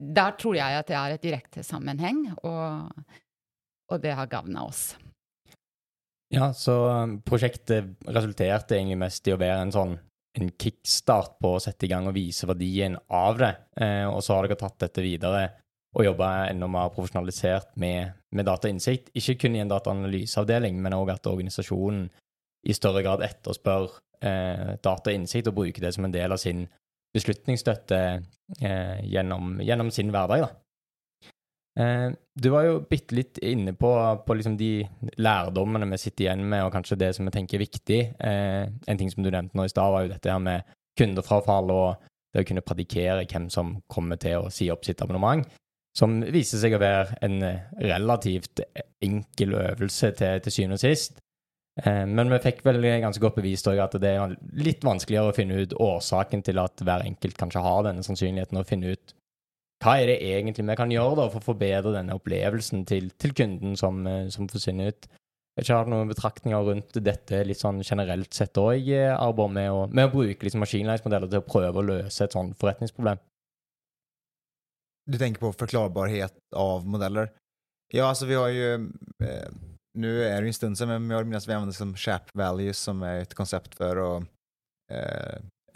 der 0.00 0.36
tror 0.40 0.56
jeg 0.56 0.80
at 0.80 0.88
det 0.88 0.96
er 0.96 1.14
et 1.14 1.24
direkte 1.24 1.64
sammenheng, 1.66 2.24
og, 2.40 2.90
og 3.92 4.02
det 4.02 4.14
har 4.16 4.30
gagna 4.32 4.64
oss. 4.64 4.94
Ja, 6.30 6.52
så 6.54 6.76
um, 7.04 7.18
prosjektet 7.26 7.96
resulterte 8.06 8.78
egentlig 8.78 9.00
mest 9.02 9.26
i 9.26 9.34
å 9.34 9.40
være 9.40 9.66
en 9.66 9.74
sånn 9.74 9.98
en 10.38 10.50
kickstart 10.62 11.38
på 11.42 11.56
å 11.56 11.62
sette 11.62 11.86
i 11.86 11.90
gang 11.90 12.06
og 12.06 12.14
vise 12.14 12.46
verdien 12.46 12.96
av 13.10 13.40
det. 13.40 13.50
Eh, 13.82 14.06
og 14.06 14.22
så 14.22 14.36
har 14.36 14.46
dere 14.46 14.60
tatt 14.60 14.78
dette 14.84 15.02
videre 15.02 15.48
og 15.96 16.06
jobba 16.06 16.28
enda 16.46 16.68
mer 16.70 16.92
profesjonalisert 16.94 17.72
med, 17.82 18.12
med 18.30 18.46
datainnsikt. 18.46 19.10
Ikke 19.18 19.34
kun 19.42 19.56
i 19.58 19.62
en 19.64 19.72
dataanalyseavdeling, 19.72 20.78
men 20.78 20.94
òg 20.94 21.10
at 21.16 21.26
organisasjonen 21.26 22.06
i 22.70 22.76
større 22.76 23.02
grad 23.02 23.24
etterspør 23.26 23.88
eh, 24.22 24.76
datainnsikt 24.84 25.50
og 25.50 25.58
bruker 25.58 25.82
det 25.82 25.94
som 25.96 26.06
en 26.06 26.14
del 26.14 26.36
av 26.36 26.38
sin 26.42 26.68
beslutningsstøtte 27.14 28.00
eh, 28.62 28.98
gjennom, 29.10 29.58
gjennom, 29.64 29.90
sin 29.94 30.12
hverdag. 30.14 30.44
da. 30.44 30.50
Eh, 31.80 32.08
du 32.34 32.50
var 32.52 32.66
jo 32.66 32.80
bitte 32.90 33.16
litt 33.16 33.40
inne 33.44 33.74
på, 33.78 33.92
på 34.26 34.36
liksom 34.36 34.56
de 34.60 34.84
lærdommene 35.22 35.88
vi 35.92 36.00
sitter 36.00 36.26
igjen 36.26 36.44
med, 36.44 36.64
og 36.64 36.74
kanskje 36.74 36.98
det 37.00 37.14
som 37.16 37.26
vi 37.28 37.34
tenker 37.34 37.58
er 37.58 37.66
viktig. 37.66 38.00
Eh, 38.18 38.62
en 38.68 39.00
ting 39.00 39.10
som 39.12 39.24
du 39.24 39.30
nevnte 39.30 39.58
nå 39.58 39.66
i 39.66 39.72
stad, 39.72 39.92
var 39.94 40.06
jo 40.06 40.12
dette 40.12 40.32
her 40.32 40.44
med 40.44 40.76
kundefrafall 40.98 41.74
og 41.74 42.06
det 42.30 42.44
å 42.44 42.46
kunne 42.46 42.66
predikere 42.66 43.26
hvem 43.26 43.48
som 43.50 43.74
kommer 43.90 44.20
til 44.20 44.44
å 44.44 44.52
si 44.54 44.70
opp 44.70 44.86
sitt 44.86 45.02
abonnement. 45.02 45.46
som 45.98 46.20
viser 46.22 46.60
seg 46.62 46.76
å 46.76 46.78
være 46.78 47.16
en 47.26 47.40
relativt 47.82 48.60
enkel 49.02 49.56
øvelse 49.58 50.12
til, 50.14 50.38
til 50.38 50.52
syvende 50.54 50.76
og 50.78 50.82
sist. 50.84 51.18
Eh, 51.78 52.02
men 52.06 52.32
vi 52.32 52.40
fikk 52.42 52.64
vel 52.66 52.82
ganske 52.82 53.22
godt 53.22 53.38
bevist 53.38 53.70
at 53.70 53.94
det 54.02 54.10
er 54.16 54.34
litt 54.58 54.82
vanskeligere 54.84 55.30
å 55.30 55.36
finne 55.36 55.62
ut 55.62 55.76
årsaken 55.78 56.42
til 56.46 56.60
at 56.62 56.82
hver 56.82 57.06
enkelt 57.06 57.38
kanskje 57.38 57.62
har 57.64 57.86
denne 57.86 58.04
sannsynligheten, 58.06 58.58
og 58.58 58.68
finne 58.68 58.96
ut 58.96 59.14
hva 59.80 59.94
er 59.96 60.10
det 60.10 60.18
egentlig 60.28 60.66
vi 60.68 60.76
kan 60.76 60.92
gjøre 60.92 61.16
da 61.22 61.30
for 61.30 61.40
å 61.40 61.46
forbedre 61.54 61.94
denne 61.94 62.16
opplevelsen 62.18 62.84
til, 62.88 63.08
til 63.16 63.32
kunden 63.36 63.78
som, 63.80 64.02
eh, 64.06 64.28
som 64.34 64.50
forsvinner 64.50 64.92
ut. 64.92 65.08
Jeg 65.60 65.74
har 65.74 65.84
ikke 65.84 65.92
noen 65.92 66.08
betraktninger 66.12 66.62
rundt 66.64 66.98
dette 67.04 67.40
litt 67.44 67.60
sånn 67.60 67.80
generelt 67.84 68.32
sett 68.32 68.56
òg, 68.60 68.86
Arbor, 69.12 69.50
med, 69.52 69.66
å, 69.72 69.80
med 69.90 70.08
å 70.08 70.12
bruke 70.12 70.46
liksom 70.46 70.62
maskinlæringsmodeller 70.64 71.32
til 71.32 71.42
å 71.42 71.48
prøve 71.48 71.82
å 71.82 71.84
løse 71.84 72.24
et 72.24 72.36
sånn 72.36 72.54
forretningsproblem. 72.60 73.20
Du 75.10 75.18
tenker 75.18 75.42
på 75.42 75.50
forklarbarhet 75.58 76.36
av 76.56 76.86
modeller? 76.88 77.32
Ja, 77.90 78.06
altså 78.12 78.28
vi 78.30 78.38
har 78.38 78.52
jo 78.54 78.70
eh, 79.26 79.50
nu 79.98 80.24
är 80.24 80.42
det 80.42 80.48
en 80.48 80.54
stund 80.54 80.78
sedan, 80.78 81.06
men 81.06 81.16
jag 81.16 81.26
minns 81.26 81.48
vi 81.48 81.52
använder 81.52 81.74
som 81.74 81.96
SHAP 81.96 82.22
values 82.34 82.78
som 82.78 83.02
är 83.02 83.20
ett 83.20 83.34
koncept 83.34 83.74
för 83.74 84.16
att 84.16 84.24
eh, 84.92 85.34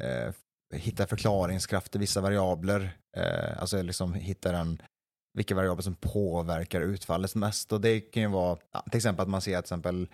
eh, 0.08 0.34
hitta 0.74 1.06
förklaringskraft 1.06 1.92
till 1.92 2.00
vissa 2.00 2.20
variabler. 2.20 2.98
Eh, 3.16 3.60
alltså 3.60 3.82
liksom 3.82 4.14
hitta 4.14 4.52
den, 4.52 4.82
vilka 5.38 5.54
variabler 5.54 5.82
som 5.82 5.94
påverkar 5.94 6.80
utfallet 6.80 7.34
mest. 7.34 7.72
Och 7.72 7.80
det 7.80 8.00
kan 8.00 8.22
ju 8.22 8.28
vara 8.28 8.58
ja, 8.72 8.80
till 8.80 8.96
exempel 8.98 9.22
att 9.22 9.28
man 9.28 9.40
ser 9.40 9.52
till 9.52 9.58
exempel 9.58 10.08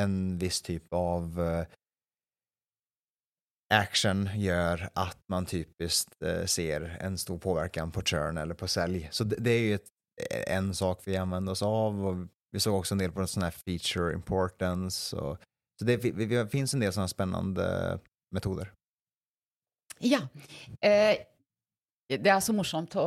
en 0.00 0.38
viss 0.38 0.62
typ 0.62 0.92
av 0.92 1.40
eh, 1.40 1.66
action 3.74 4.28
gör 4.34 4.88
att 4.94 5.18
man 5.28 5.46
typiskt 5.46 6.22
eh, 6.22 6.44
ser 6.44 6.96
en 7.00 7.18
stor 7.18 7.38
påverkan 7.38 7.90
på 7.90 8.02
churn 8.02 8.38
eller 8.38 8.54
på 8.54 8.68
sälj. 8.68 9.08
Så 9.12 9.24
det, 9.24 9.36
det 9.36 9.50
är 9.50 9.60
ju 9.60 9.74
ett, 9.74 9.88
en 10.46 10.74
sak 10.74 11.02
vi 11.04 11.16
använder 11.16 11.52
oss 11.52 11.62
av 11.62 12.06
och 12.06 12.26
vi 12.56 12.60
såg 12.60 12.74
också 12.74 12.94
en 12.94 12.98
del 12.98 13.12
på 13.12 13.26
sån 13.26 13.42
här 13.42 13.50
feature 13.50 14.14
importance. 14.14 15.16
Och, 15.16 15.38
så 15.78 15.84
det, 15.84 15.96
det 15.96 16.48
finns 16.50 16.74
en 16.74 16.80
del 16.80 16.92
sådana 16.92 17.08
spännande 17.08 17.98
metoder. 18.34 18.72
Ja. 19.98 20.20
Eh, 20.80 21.18
det 22.08 22.30
er 22.30 22.40
så 22.40 22.54
morsomt 22.54 22.94
å 22.96 23.06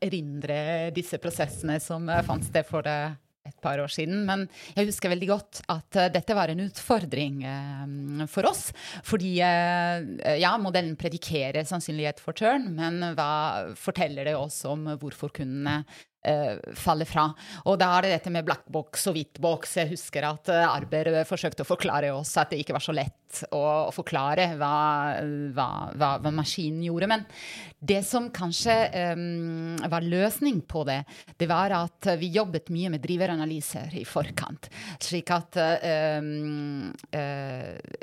erindre 0.00 0.90
disse 0.94 1.18
prosessene 1.18 1.80
som 1.82 2.08
fant 2.24 2.44
sted 2.46 2.66
for 2.68 2.86
det 2.86 3.16
et 3.46 3.60
par 3.62 3.78
år 3.78 3.90
siden. 3.92 4.24
Men 4.26 4.46
jeg 4.74 4.88
husker 4.88 5.12
veldig 5.12 5.28
godt 5.30 5.60
at 5.70 5.98
uh, 5.98 6.08
dette 6.14 6.34
var 6.34 6.50
en 6.50 6.64
utfordring 6.64 7.42
uh, 7.44 8.24
for 8.30 8.48
oss. 8.48 8.70
Fordi 9.06 9.36
ja, 9.36 10.56
modellen 10.62 10.96
predikerer 10.98 11.68
sannsynlighet 11.68 12.22
for 12.22 12.36
turn, 12.38 12.72
men 12.78 13.12
hva 13.18 13.74
forteller 13.78 14.26
det 14.30 14.38
oss 14.38 14.62
om 14.68 14.88
hvorfor 14.96 15.34
kundene 15.36 15.82
faller 16.76 17.08
fra. 17.08 17.28
Og 17.66 17.78
da 17.80 17.92
er 17.96 18.06
det 18.06 18.14
dette 18.16 18.32
med 18.34 18.46
black 18.46 18.66
box 18.72 19.06
og 19.10 19.16
hvit 19.16 19.40
box. 19.42 19.76
Jeg 19.80 19.92
husker 19.94 20.26
at 20.28 20.50
uh, 20.52 20.64
Arber 20.68 21.12
forsøkte 21.28 21.64
å 21.64 21.68
forklare 21.68 22.12
oss 22.14 22.34
at 22.40 22.52
det 22.52 22.62
ikke 22.62 22.76
var 22.76 22.84
så 22.84 22.94
lett 22.96 23.26
å, 23.52 23.90
forklare 23.94 24.52
hva, 24.56 24.76
hva, 25.52 25.68
hva, 25.96 26.10
hva, 26.22 26.32
maskinen 26.34 26.84
gjorde. 26.86 27.08
Men 27.10 27.24
det 27.86 28.00
som 28.06 28.28
kanskje 28.34 28.74
um, 29.16 29.76
var 29.90 30.06
løsning 30.06 30.62
på 30.68 30.84
det, 30.88 31.00
det 31.38 31.48
var 31.50 31.74
at 31.76 32.10
vi 32.20 32.30
jobbet 32.36 32.70
mye 32.74 32.92
med 32.94 33.04
driveranalyser 33.04 33.98
i 34.00 34.04
forkant. 34.08 34.70
Slik 35.02 35.32
at 35.34 35.58
um, 35.58 36.92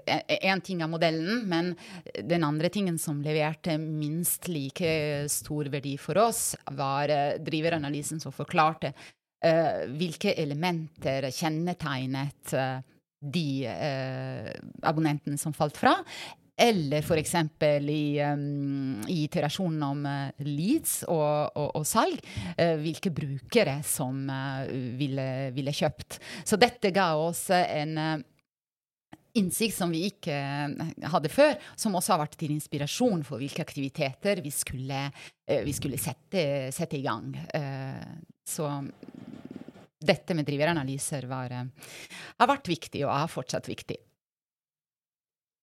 En 0.03 0.61
ting 0.63 0.83
er 0.83 0.91
modellen, 0.91 1.43
men 1.49 1.73
den 2.19 2.45
andre 2.45 2.69
tingen 2.73 2.99
som 3.01 3.21
leverte 3.23 3.77
minst 3.81 4.49
like 4.51 5.25
stor 5.31 5.71
verdi 5.73 5.95
for 6.01 6.19
oss, 6.21 6.53
var 6.77 7.11
driveranalysen 7.43 8.12
som 8.21 8.35
forklarte 8.35 8.93
uh, 8.93 9.83
hvilke 9.97 10.35
elementer 10.39 11.29
kjennetegnet 11.33 12.55
uh, 12.57 12.79
de 13.23 13.47
uh, 13.67 14.49
abonnentene 14.83 15.39
som 15.39 15.55
falt 15.55 15.79
fra. 15.79 15.97
Eller 16.53 17.01
f.eks. 17.01 17.33
I, 17.89 18.21
um, 18.21 19.01
i 19.09 19.23
iterasjonen 19.23 19.85
om 19.87 20.03
uh, 20.05 20.43
leads 20.45 20.99
og, 21.07 21.55
og, 21.57 21.71
og 21.79 21.87
salg, 21.87 22.19
uh, 22.59 22.75
hvilke 22.83 23.09
brukere 23.15 23.79
som 23.87 24.27
uh, 24.29 24.67
ville, 24.99 25.25
ville, 25.55 25.73
kjøpt. 25.73 26.19
Så 26.45 26.59
dette 26.61 26.93
ga 26.93 27.09
oss 27.17 27.47
en 27.49 27.97
innsikt 29.39 29.75
som 29.75 29.91
vi 29.93 30.05
ikke 30.11 30.35
hadde 31.09 31.31
før, 31.31 31.55
som 31.79 31.95
også 31.97 32.13
har 32.13 32.23
vært 32.23 32.37
til 32.39 32.53
inspirasjon 32.55 33.23
for 33.27 33.41
hvilke 33.41 33.63
aktiviteter 33.65 34.43
vi 34.45 34.51
skulle, 34.53 35.07
vi 35.47 35.73
skulle 35.73 35.99
sette, 36.01 36.71
sette, 36.75 36.99
i 36.99 37.05
gang. 37.05 37.31
Så 38.45 38.69
dette 40.03 40.37
med 40.37 40.45
driveranalyser 40.45 41.25
var, 41.31 41.55
har 41.57 42.51
vært 42.51 42.69
viktig 42.69 43.05
og 43.07 43.13
er 43.15 43.31
fortsatt 43.31 43.71
viktig. 43.71 43.97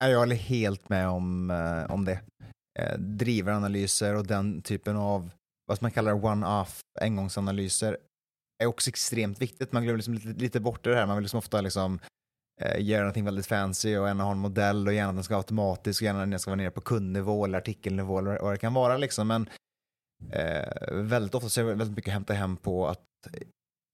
Jeg 0.01 0.17
er 0.17 0.35
helt 0.49 0.91
med 0.91 1.07
om, 1.13 1.51
om 1.93 2.07
det. 2.09 2.19
Driveranalyser 2.99 4.19
og 4.19 4.27
den 4.27 4.57
typen 4.67 4.99
av 4.99 5.29
hva 5.71 5.79
man 5.85 5.93
kaller 5.95 6.19
one-off 6.19 6.81
engångsanalyser 6.99 7.95
er 8.61 8.69
også 8.69 8.91
ekstremt 8.93 9.41
viktig. 9.41 9.69
Man 9.73 9.85
glemmer 9.85 10.01
liksom 10.01 10.17
litt, 10.19 10.41
litt 10.41 10.59
bort 10.63 10.83
det 10.85 10.97
her. 10.99 11.07
Man 11.07 11.19
vill 11.19 11.29
liksom 11.29 11.41
ofte 11.41 11.63
liksom, 11.63 12.01
eh, 12.03 12.17
göra 12.79 13.01
någonting 13.01 13.25
väldigt 13.25 13.47
fancy 13.47 13.97
och 13.97 14.07
gärna 14.07 14.25
ha 14.25 14.33
en 14.33 14.39
modell 14.39 14.87
och 14.87 14.95
gärna 14.95 15.09
att 15.09 15.17
den 15.17 15.25
ska 15.25 15.35
vara 15.35 15.41
automatisk 15.41 16.03
och 16.03 16.07
gärna 16.07 16.23
att 16.23 16.31
den 16.31 16.41
ska 16.41 16.51
vara 16.51 16.57
nere 16.57 16.71
på 16.71 16.81
kundnivå 16.81 17.45
eller 17.45 17.59
artikelnivå 17.59 18.19
eller 18.19 18.39
vad 18.39 18.55
det 18.55 18.59
kan 18.59 18.75
vara. 18.75 18.97
Liksom. 18.97 19.29
Men 19.29 19.49
eh, 20.33 20.93
väldigt 20.93 21.35
ofta 21.35 21.49
så 21.49 21.61
är 21.61 21.65
det 21.65 21.75
väldigt 21.75 21.97
mycket 21.97 22.09
att 22.09 22.15
hämta 22.15 22.35
hem 22.35 22.57
på 22.57 22.89
att 22.89 23.05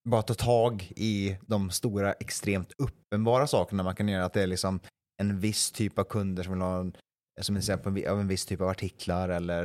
bara 0.09 0.22
ta 0.22 0.35
tag 0.35 0.92
i 0.96 1.38
de 1.46 1.70
stora 1.70 2.12
extremt 2.12 2.72
uppenbara 2.79 3.46
sakerna 3.46 3.83
man 3.83 3.96
kan 3.96 4.09
göra. 4.09 4.24
Att 4.24 4.33
det 4.33 4.42
är 4.42 4.46
liksom 4.46 4.81
en 5.22 5.40
viss 5.40 5.70
typ 5.70 5.98
av 5.98 6.05
kunder 6.05 6.42
som 6.42 6.52
vill 6.52 6.62
ha 6.62 6.81
en, 6.81 6.96
som 7.40 7.57
exempel 7.57 8.07
av 8.07 8.20
en 8.20 8.29
viss 8.29 8.46
typ 8.46 8.61
av 8.61 8.68
artiklar 8.68 9.29
eller 9.29 9.64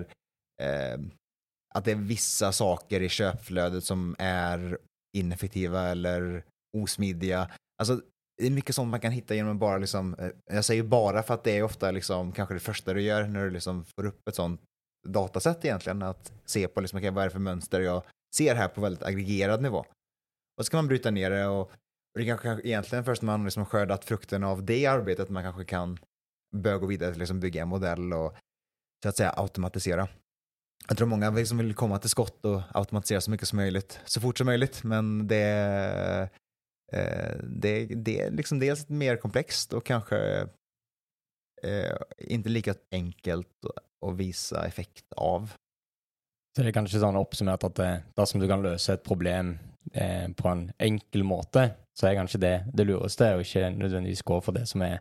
eh, 0.61 0.99
att 1.73 1.85
det 1.85 1.91
är 1.91 1.95
vissa 1.95 2.51
saker 2.51 3.01
i 3.01 3.09
köpflödet 3.09 3.83
som 3.83 4.15
är 4.19 4.77
ineffektiva 5.17 5.87
eller 5.87 6.45
osmidiga. 6.77 7.51
Alltså, 7.79 8.01
det 8.41 8.47
är 8.47 8.51
mycket 8.51 8.75
sånt 8.75 8.91
man 8.91 8.99
kan 8.99 9.11
hitta 9.11 9.35
genom 9.35 9.59
bara 9.59 9.77
liksom, 9.77 10.15
eh, 10.19 10.29
jag 10.55 10.65
säger 10.65 10.83
bara 10.83 11.23
för 11.23 11.33
att 11.33 11.43
det 11.43 11.57
är 11.57 11.63
ofta 11.63 11.91
liksom 11.91 12.31
kanske 12.31 12.55
det 12.55 12.59
första 12.59 12.93
du 12.93 13.01
gör 13.01 13.27
när 13.27 13.43
du 13.43 13.49
liksom 13.49 13.85
får 13.85 14.05
upp 14.05 14.27
ett 14.27 14.35
sånt 14.35 14.61
datasätt 15.07 15.65
egentligen, 15.65 16.01
att 16.01 16.31
se 16.45 16.67
på 16.67 16.81
liksom, 16.81 16.97
okay, 16.97 17.09
vad 17.09 17.23
är 17.23 17.27
det 17.27 17.31
för 17.31 17.39
mönster 17.39 17.79
jag 17.79 18.03
ser 18.35 18.55
här 18.55 18.67
på 18.67 18.81
väldigt 18.81 19.03
aggregerad 19.03 19.61
nivå. 19.61 19.85
Och 20.57 20.65
så 20.65 20.71
kan 20.71 20.77
man 20.77 20.87
bryta 20.87 21.11
ner 21.11 21.29
det 21.29 21.47
och, 21.47 21.71
det 22.13 22.25
kanske 22.25 22.61
egentligen 22.63 23.05
först 23.05 23.21
när 23.21 23.37
man 23.37 23.43
liksom 23.43 23.65
skördat 23.65 24.05
frukten 24.05 24.43
av 24.43 24.65
det 24.65 24.85
arbetet 24.85 25.29
man 25.29 25.43
kanske 25.43 25.65
kan 25.65 25.99
börja 26.55 26.77
gå 26.77 26.85
vidare 26.85 27.11
till 27.11 27.19
liksom 27.19 27.39
bygga 27.39 27.61
en 27.61 27.67
modell 27.67 28.13
och 28.13 28.35
så 29.03 29.09
att 29.09 29.17
säga 29.17 29.29
automatisera. 29.29 30.07
Jag 30.87 30.97
tror 30.97 31.07
många 31.07 31.29
liksom 31.29 31.57
vill 31.57 31.75
komma 31.75 31.99
till 31.99 32.09
skott 32.09 32.45
och 32.45 32.61
automatisera 32.73 33.21
så 33.21 33.31
mycket 33.31 33.47
som 33.47 33.57
möjligt, 33.57 33.99
så 34.05 34.21
fort 34.21 34.37
som 34.37 34.45
möjligt, 34.45 34.83
men 34.83 35.27
det, 35.27 36.29
det, 37.43 37.85
det 37.85 38.19
är 38.21 38.31
liksom 38.31 38.59
dels 38.59 38.89
mer 38.89 39.15
komplext 39.15 39.73
och 39.73 39.85
kanske 39.85 40.47
eh, 41.63 41.95
inte 42.17 42.49
lika 42.49 42.75
enkelt 42.91 43.65
att 44.05 44.17
visa 44.17 44.65
effekt 44.67 45.13
av. 45.15 45.53
Så 46.55 46.63
det 46.63 46.73
er 46.73 46.75
kanskje 46.75 46.99
sånn 46.99 47.19
oppsummert 47.19 47.63
at 47.63 47.77
det, 47.79 47.91
dersom 48.19 48.41
du 48.41 48.47
kan 48.49 48.63
løse 48.63 48.97
et 48.97 49.05
problem 49.07 49.53
eh, 49.93 50.27
på 50.35 50.49
en 50.51 50.65
enkel 50.83 51.23
måte, 51.23 51.69
så 51.95 52.09
er 52.09 52.17
kanskje 52.17 52.41
det 52.43 52.55
det 52.75 52.85
lureste, 52.89 53.29
og 53.35 53.45
ikke 53.45 53.69
nødvendigvis 53.77 54.25
gå 54.27 54.39
for 54.43 54.57
det 54.57 54.65
som 54.67 54.83
er 54.83 54.99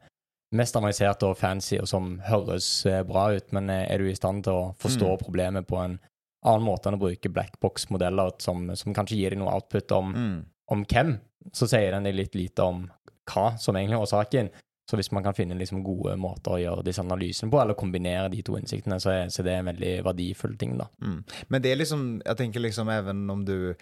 mest 0.55 0.76
avansert 0.79 1.24
og 1.26 1.37
fancy, 1.38 1.79
og 1.83 1.88
som 1.90 2.12
høres 2.26 2.68
eh, 2.87 3.03
bra 3.07 3.31
ut, 3.35 3.50
men 3.57 3.70
eh, 3.70 3.87
er 3.90 3.98
du 3.98 4.11
i 4.11 4.14
stand 4.18 4.44
til 4.46 4.61
å 4.61 4.70
forstå 4.83 5.11
mm. 5.11 5.24
problemet 5.24 5.66
på 5.66 5.81
en 5.83 5.98
annen 6.46 6.64
måte 6.64 6.88
enn 6.88 6.96
å 7.00 7.03
bruke 7.03 7.33
blackbox-modeller 7.35 8.37
som, 8.40 8.70
som, 8.79 8.94
kanskje 8.96 9.18
gir 9.18 9.35
deg 9.35 9.42
noe 9.42 9.53
output 9.59 9.90
om, 9.96 10.14
mm. 10.14 10.38
om 10.72 10.87
hvem, 10.87 11.16
så 11.53 11.69
sier 11.69 11.93
den 11.93 12.09
litt 12.17 12.35
lite 12.35 12.63
om 12.63 12.85
hva 13.31 13.47
som 13.59 13.77
egentlig 13.77 13.99
er 13.99 14.07
årsaken. 14.07 14.51
Så 14.91 14.99
hvis 14.99 15.13
man 15.15 15.23
kan 15.23 15.37
finne 15.37 15.55
liksom 15.55 15.85
gode 15.87 16.17
måter 16.19 16.57
å 16.57 16.59
gjøre 16.59 16.83
disse 16.83 17.03
analysene 17.05 17.53
på, 17.53 17.61
eller 17.63 17.79
kombinere 17.79 18.31
de 18.33 18.41
to 18.43 18.57
innsiktene, 18.59 18.99
så 19.01 19.13
er, 19.13 19.29
så 19.31 19.45
det 19.47 19.53
er 19.55 19.63
en 19.63 19.71
veldig 19.71 19.93
verdifull 20.09 20.57
ting, 20.59 20.75
da. 20.81 20.89
Mm. 21.05 21.21
Men 21.47 21.63
det 21.63 21.71
er 21.71 21.79
liksom, 21.79 22.09
jeg 22.25 22.41
tenker 22.41 22.65
liksom, 22.65 22.91
even 22.91 23.25
om 23.31 23.47
du 23.47 23.75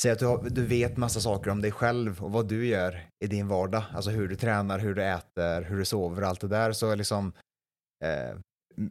Säg 0.00 0.10
att 0.10 0.18
du, 0.18 0.26
har, 0.26 0.48
du 0.50 0.66
vet 0.66 0.96
massa 0.96 1.20
saker 1.20 1.50
om 1.50 1.60
dig 1.62 1.72
själv 1.72 2.24
och 2.24 2.32
vad 2.32 2.48
du 2.48 2.66
gör 2.66 3.00
i 3.24 3.26
din 3.26 3.48
vardag. 3.48 3.82
Alltså 3.94 4.10
hur 4.10 4.28
du 4.28 4.36
tränar, 4.36 4.78
hur 4.78 4.94
du 4.94 5.04
äter, 5.04 5.62
hur 5.62 5.78
du 5.78 5.84
sover 5.84 6.22
och 6.22 6.28
allt 6.28 6.40
det 6.40 6.48
där. 6.48 6.72
Så 6.72 6.90
är 6.90 6.96
liksom 6.96 7.32
eh, 8.04 8.38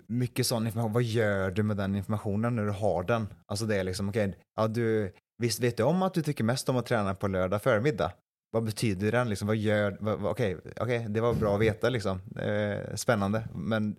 mycket 0.08 0.48
sån 0.48 0.66
information. 0.66 0.94
Vad 0.94 1.04
gör 1.04 1.52
du 1.52 1.64
med 1.64 1.78
den 1.78 1.96
informationen 1.96 2.56
när 2.56 2.66
du 2.66 2.72
har 2.72 3.04
den? 3.04 3.28
Alltså 3.46 3.66
det 3.66 3.76
är 3.76 3.84
liksom, 3.84 4.10
okay, 4.10 4.34
ja, 4.56 4.68
du, 4.68 5.14
visst 5.38 5.60
vet 5.60 5.78
du 5.78 5.84
om 5.84 6.02
att 6.02 6.14
du 6.14 6.22
tycker 6.22 6.44
mest 6.44 6.70
om 6.70 6.78
att 6.78 6.86
träna 6.86 7.16
på 7.16 7.28
lördag 7.28 7.62
förmiddag? 7.64 8.14
Vad 8.52 8.64
betyder 8.64 9.12
den? 9.12 9.30
Liksom, 9.30 9.48
vad 9.48 9.58
gör, 9.58 9.98
okej, 10.26 10.56
okay, 10.56 10.72
okay, 10.80 11.08
det 11.08 11.22
var 11.22 11.34
bra 11.34 11.56
att 11.56 11.62
veta 11.62 11.90
liksom. 11.90 12.22
Eh, 12.40 12.96
spännande. 12.96 13.48
Men 13.56 13.96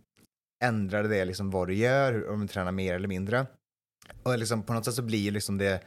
ändrar 0.65 1.03
det 1.03 1.25
liksom 1.25 1.51
vad 1.51 1.69
du 1.69 1.75
gör, 1.75 2.29
om 2.29 2.41
du 2.41 2.49
tränar 2.49 2.73
mer 2.73 2.95
eller 2.95 3.09
mindre? 3.09 3.47
Och 4.23 4.39
liksom, 4.39 4.63
på 4.63 4.73
något 4.73 4.85
sätt 4.85 4.95
så 4.95 5.03
blir 5.03 5.31
liksom 5.31 5.59
det 5.59 5.85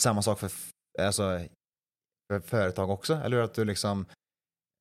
samma 0.00 0.22
sak 0.22 0.38
för, 0.38 0.50
alltså, 1.00 1.40
för 2.32 2.40
företag 2.40 2.90
också? 2.90 3.14
Eller 3.14 3.38
att 3.38 3.54
du 3.54 3.64
liksom, 3.64 4.06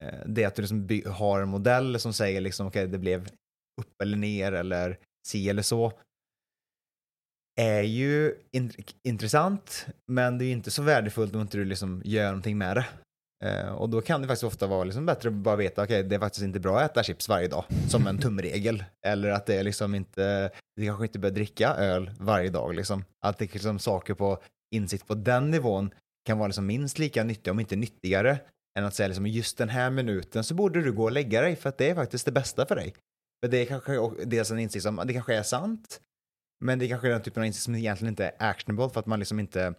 eh, 0.04 0.20
det 0.26 0.46
att 0.46 0.56
du 0.56 0.62
liksom 0.62 1.14
har 1.14 1.42
en 1.42 1.50
modell 1.50 2.00
som 2.00 2.14
säger 2.14 2.42
liksom, 2.42 2.68
okej, 2.68 2.88
det 2.88 2.98
blev 2.98 3.30
upp 3.82 4.02
eller 4.02 4.18
ner 4.18 4.52
eller 4.52 5.00
si 5.28 5.50
eller 5.50 5.62
så, 5.62 5.94
är 7.56 7.82
ju 7.82 8.36
in 8.52 8.72
intressant, 9.04 9.88
men 10.08 10.38
det 10.38 10.46
är 10.46 10.52
inte 10.52 10.72
så 10.72 10.82
värdefullt 10.82 11.36
om 11.36 11.42
inte 11.42 11.58
du 11.58 11.66
liksom 11.66 12.02
gör 12.06 12.26
någonting 12.26 12.58
med 12.58 12.78
det. 12.78 12.86
Uh, 13.46 13.72
och 13.72 13.90
då 13.90 14.02
kan 14.02 14.22
det 14.22 14.28
faktiskt 14.28 14.44
ofta 14.44 14.68
vara 14.68 14.84
liksom 14.84 15.06
bättre 15.06 15.30
att 15.30 15.36
bara 15.36 15.56
veta, 15.56 15.84
okej, 15.84 16.04
det 16.04 16.16
är 16.16 16.20
faktiskt 16.20 16.44
inte 16.44 16.60
bra 16.60 16.80
att 16.80 16.92
äta 16.92 17.04
chips 17.04 17.30
varje 17.30 17.48
dag, 17.48 17.66
som 17.90 18.08
en 18.08 18.18
tumregel. 18.18 18.84
Eller 19.06 19.30
att 19.30 19.46
det 19.46 19.56
är 19.56 19.64
liksom 19.64 19.96
inte, 19.96 20.52
du 20.76 20.86
kanske 20.86 21.06
inte 21.06 21.20
bör 21.20 21.32
dricka 21.32 21.70
öl 21.70 22.12
varje 22.20 22.50
dag 22.50 22.76
liksom. 22.76 23.06
Att 23.26 23.38
det 23.38 23.46
är 23.46 23.54
liksom 23.54 23.80
saker 23.80 24.14
på 24.14 24.42
insikt 24.76 25.08
på 25.08 25.16
den 25.16 25.52
nivån 25.52 25.94
kan 26.26 26.38
vara 26.38 26.48
liksom 26.48 26.66
minst 26.66 27.00
lika 27.00 27.24
nyttiga, 27.24 27.52
om 27.52 27.60
inte 27.60 27.76
nyttigare, 27.76 28.40
än 28.80 28.86
att 28.86 28.96
säga 28.96 29.08
liksom 29.08 29.28
just 29.28 29.58
den 29.58 29.70
här 29.70 29.90
minuten 29.90 30.44
så 30.44 30.54
borde 30.54 30.82
du 30.82 30.92
gå 30.92 31.04
och 31.04 31.12
lägga 31.12 31.42
dig 31.42 31.56
för 31.56 31.70
att 31.70 31.78
det 31.78 31.90
är 31.90 31.96
faktiskt 31.96 32.26
det 32.26 32.32
bästa 32.32 32.66
för 32.66 32.76
dig. 32.76 32.94
För 33.44 33.52
det 33.52 33.58
är 33.58 33.66
kanske 33.66 34.26
dels 34.26 34.52
en 34.52 34.60
insikt 34.60 34.84
som, 34.84 35.02
det 35.06 35.14
kanske 35.14 35.36
är 35.36 35.44
sant, 35.44 36.02
men 36.64 36.80
det 36.80 36.86
är 36.86 36.90
kanske 36.90 37.08
är 37.08 37.12
den 37.12 37.22
typen 37.22 37.42
av 37.42 37.48
insikt 37.48 37.64
som 37.64 37.76
egentligen 37.76 38.12
inte 38.12 38.26
är 38.26 38.34
actionable 38.38 38.90
för 38.90 39.00
att 39.00 39.06
man 39.06 39.20
liksom 39.20 39.40
inte 39.40 39.74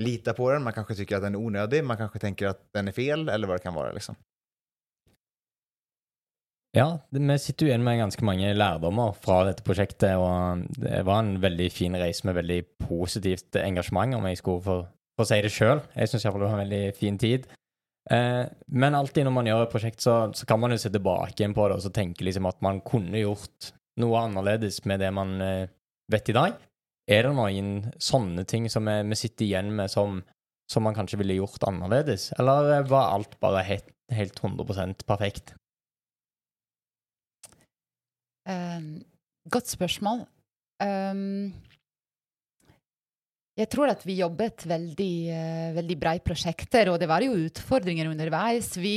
litar 0.00 0.32
på 0.32 0.50
den, 0.50 0.62
man 0.62 0.72
kanske 0.72 0.94
tycker 0.94 1.16
att 1.16 1.22
den 1.22 1.34
är 1.34 1.38
onödig, 1.38 1.84
man 1.84 1.96
kanske 1.96 2.18
tänker 2.18 2.46
att 2.46 2.72
den 2.72 2.88
är 2.88 2.92
fel 2.92 3.28
eller 3.28 3.46
vad 3.46 3.56
det 3.56 3.62
kan 3.62 3.74
vara 3.74 3.92
liksom. 3.92 4.14
Ja, 6.76 6.98
vi 7.10 7.38
sitter 7.38 7.66
jo 7.66 7.68
igjen 7.68 7.84
med 7.84 7.98
ganske 7.98 8.24
mange 8.24 8.54
lærdommer 8.54 9.12
fra 9.12 9.42
dette 9.44 9.64
prosjektet, 9.66 10.16
og 10.16 10.62
det 10.80 11.02
var 11.04 11.18
en 11.20 11.34
veldig 11.42 11.66
fin 11.72 11.96
reise 12.00 12.24
med 12.24 12.38
veldig 12.38 12.62
positivt 12.80 13.58
engasjement, 13.60 14.16
om 14.16 14.24
jeg 14.24 14.40
skulle 14.40 14.64
få, 14.64 14.76
få 15.20 15.26
si 15.28 15.42
det 15.44 15.50
sjøl. 15.52 15.82
Jeg 15.92 16.08
syns 16.08 16.24
iallfall 16.24 16.46
det 16.46 16.48
var 16.48 16.56
en 16.56 16.64
veldig 16.64 16.94
fin 16.96 17.18
tid. 17.20 17.44
Eh, 18.10 18.46
men 18.72 18.96
alltid 18.96 19.28
når 19.28 19.36
man 19.36 19.50
gjør 19.50 19.66
et 19.66 19.74
prosjekt, 19.74 20.00
så, 20.00 20.16
så 20.32 20.48
kan 20.48 20.62
man 20.64 20.72
jo 20.72 20.80
se 20.80 20.88
tilbake 20.94 21.50
på 21.52 21.68
det 21.68 21.76
og 21.76 21.84
så 21.84 21.92
tenke 21.92 22.24
liksom 22.24 22.48
at 22.48 22.64
man 22.64 22.80
kunne 22.80 23.20
gjort 23.20 23.74
noe 24.00 24.24
annerledes 24.24 24.80
med 24.88 25.04
det 25.04 25.12
man 25.12 25.36
eh, 25.44 25.68
vet 26.10 26.30
i 26.32 26.36
dag. 26.36 26.60
Er 27.10 27.26
det 27.26 27.32
noen 27.34 27.72
sånne 28.00 28.44
ting 28.48 28.68
som 28.70 28.86
vi, 28.86 29.18
sitter 29.18 29.46
igjen 29.46 29.72
med 29.74 29.90
som, 29.90 30.20
som 30.70 30.86
man 30.86 30.96
kanskje 30.96 31.18
ville 31.22 31.40
gjort 31.40 31.64
annerledes, 31.66 32.30
eller 32.38 32.76
eh, 32.76 32.86
var 32.90 33.16
alt 33.16 33.34
bare 33.42 33.64
helt, 33.66 33.90
helt 34.14 34.38
100% 34.38 35.04
perfekt? 35.08 35.56
Um, 38.48 39.02
godt 39.50 39.70
spørsmål. 39.70 40.24
Um, 40.82 41.52
jeg 43.58 43.68
tror 43.70 43.90
at 43.92 44.02
vi 44.06 44.16
jobbet 44.18 44.64
veldig, 44.66 45.14
uh, 45.30 45.74
veldig 45.76 45.96
bra 46.00 46.14
i 46.16 46.22
prosjekter, 46.24 46.90
og 46.90 47.00
det 47.02 47.10
var 47.10 47.26
jo 47.26 47.36
utfordringer 47.36 48.10
underveis. 48.10 48.72
Vi, 48.78 48.96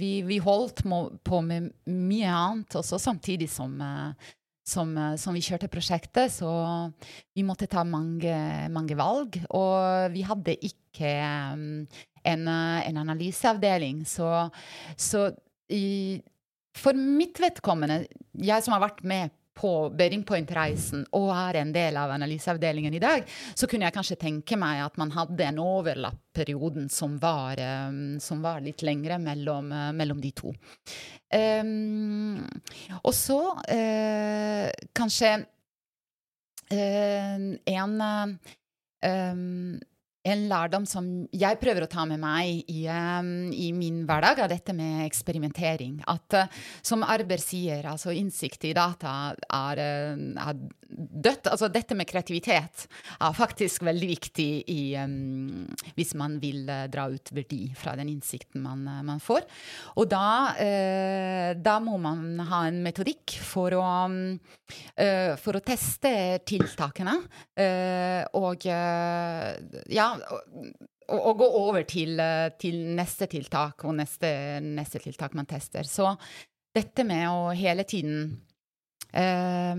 vi, 0.00 0.14
vi 0.26 0.40
holdt 0.42 0.82
på 1.24 1.44
med 1.44 1.70
mye 1.92 2.32
annet 2.32 2.80
også 2.80 2.98
samtidig 3.00 3.48
som, 3.52 3.76
uh, 3.80 4.34
som, 4.64 4.94
uh, 4.96 5.14
som 5.20 5.36
vi 5.36 5.44
kjørte 5.44 5.70
prosjektet, 5.72 6.32
så 6.32 6.50
vi 7.36 7.44
måtte 7.46 7.68
ta 7.70 7.84
mange, 7.86 8.34
mange 8.72 8.96
valg. 8.98 9.38
Og 9.52 10.10
vi 10.14 10.24
hadde 10.26 10.56
ikke 10.56 11.14
um, 11.52 11.84
en, 12.24 12.46
uh, 12.48 12.80
en 12.84 13.00
analyseavdeling, 13.04 14.04
så, 14.08 14.48
så 14.96 15.28
i, 15.72 16.20
for 16.76 16.96
mitt 16.96 17.40
vedkommende, 17.42 18.04
jeg 18.34 18.64
som 18.64 18.76
har 18.76 18.86
vært 18.88 19.04
med 19.06 19.32
på 19.54 19.70
Bearing 19.94 20.24
Point-reisen 20.26 21.04
og 21.14 21.30
er 21.34 21.60
en 21.60 21.72
del 21.74 21.96
av 21.98 22.12
analyseavdelingen 22.14 22.94
i 22.96 23.02
dag, 23.02 23.24
så 23.54 23.68
kunne 23.70 23.86
jeg 23.86 23.96
kanskje 23.96 24.18
tenke 24.20 24.58
meg 24.60 24.82
at 24.84 24.98
man 25.00 25.14
hadde 25.14 25.46
en 25.46 25.60
overlapp-perioden 25.62 26.90
som, 26.92 27.16
var, 27.22 27.60
eh, 27.62 28.18
som 28.22 28.42
var 28.44 28.64
litt 28.64 28.82
lengre 28.86 29.20
mellom, 29.22 29.70
eh, 29.72 29.92
mellom 29.96 30.20
de 30.22 30.34
to. 30.34 30.54
Um, 31.34 32.38
og 33.00 33.10
så 33.16 33.40
uh, 33.56 34.68
kanskje 34.94 35.32
uh, 36.70 37.48
en 37.74 37.96
uh, 37.98 38.52
um, 39.08 39.80
en 40.24 40.46
lærdom 40.48 40.86
som 40.88 41.08
jeg 41.36 41.58
prøver 41.60 41.84
å 41.84 41.90
ta 41.90 42.06
med 42.08 42.20
meg 42.22 42.64
i, 42.70 42.84
i 42.88 43.68
min 43.76 44.02
hverdag, 44.08 44.40
er 44.40 44.52
dette 44.54 44.74
med 44.76 45.04
eksperimentering. 45.04 45.98
At 46.10 46.38
uh, 46.38 46.62
som 46.84 47.04
Arber 47.04 47.42
sier, 47.42 47.84
altså 47.90 48.14
innsikt 48.16 48.64
i 48.70 48.72
data 48.76 49.34
er, 49.34 49.82
uh, 49.84 50.48
er 50.48 50.62
dødt. 50.88 51.48
Altså 51.50 51.68
dette 51.72 51.96
med 51.96 52.08
kreativitet 52.08 52.86
er 53.18 53.36
faktisk 53.36 53.84
veldig 53.86 54.08
viktig 54.10 54.48
i, 54.70 54.80
um, 55.00 55.64
hvis 55.96 56.14
man 56.18 56.38
vil 56.42 56.68
uh, 56.68 56.86
dra 56.92 57.06
ut 57.12 57.32
verdi 57.34 57.66
fra 57.78 57.96
den 57.98 58.12
innsikten 58.12 58.62
man, 58.64 58.84
man 59.06 59.22
får. 59.22 59.46
Og 60.00 60.08
da, 60.10 60.54
da, 61.58 61.74
må 61.84 61.96
man 62.02 62.40
ha 62.48 62.64
en 62.68 62.80
metodikk 62.84 63.36
for 63.44 63.74
å, 63.76 63.84
um, 64.06 64.36
for 65.40 65.58
å 65.58 65.62
teste 65.64 66.10
tiltakene. 66.46 67.16
og 68.38 68.66
ja, 68.66 70.08
og 71.12 71.38
gå 71.38 71.48
over 71.60 71.84
til, 71.88 72.20
til, 72.60 72.80
neste 72.96 73.28
tiltak 73.30 73.84
og 73.84 73.96
neste, 73.98 74.30
neste, 74.64 75.02
tiltak 75.04 75.34
man 75.36 75.48
tester. 75.48 75.84
Så 75.88 76.14
dette 76.74 77.04
med 77.06 77.28
å 77.30 77.52
hele 77.54 77.84
tiden 77.88 78.24
eh, 79.12 79.74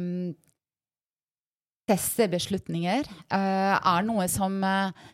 teste 1.89 2.27
beslutninger 2.31 3.05
eh, 3.05 3.75
er 3.75 4.07
noe 4.07 4.27
som 4.31 4.57
eh, 4.63 5.05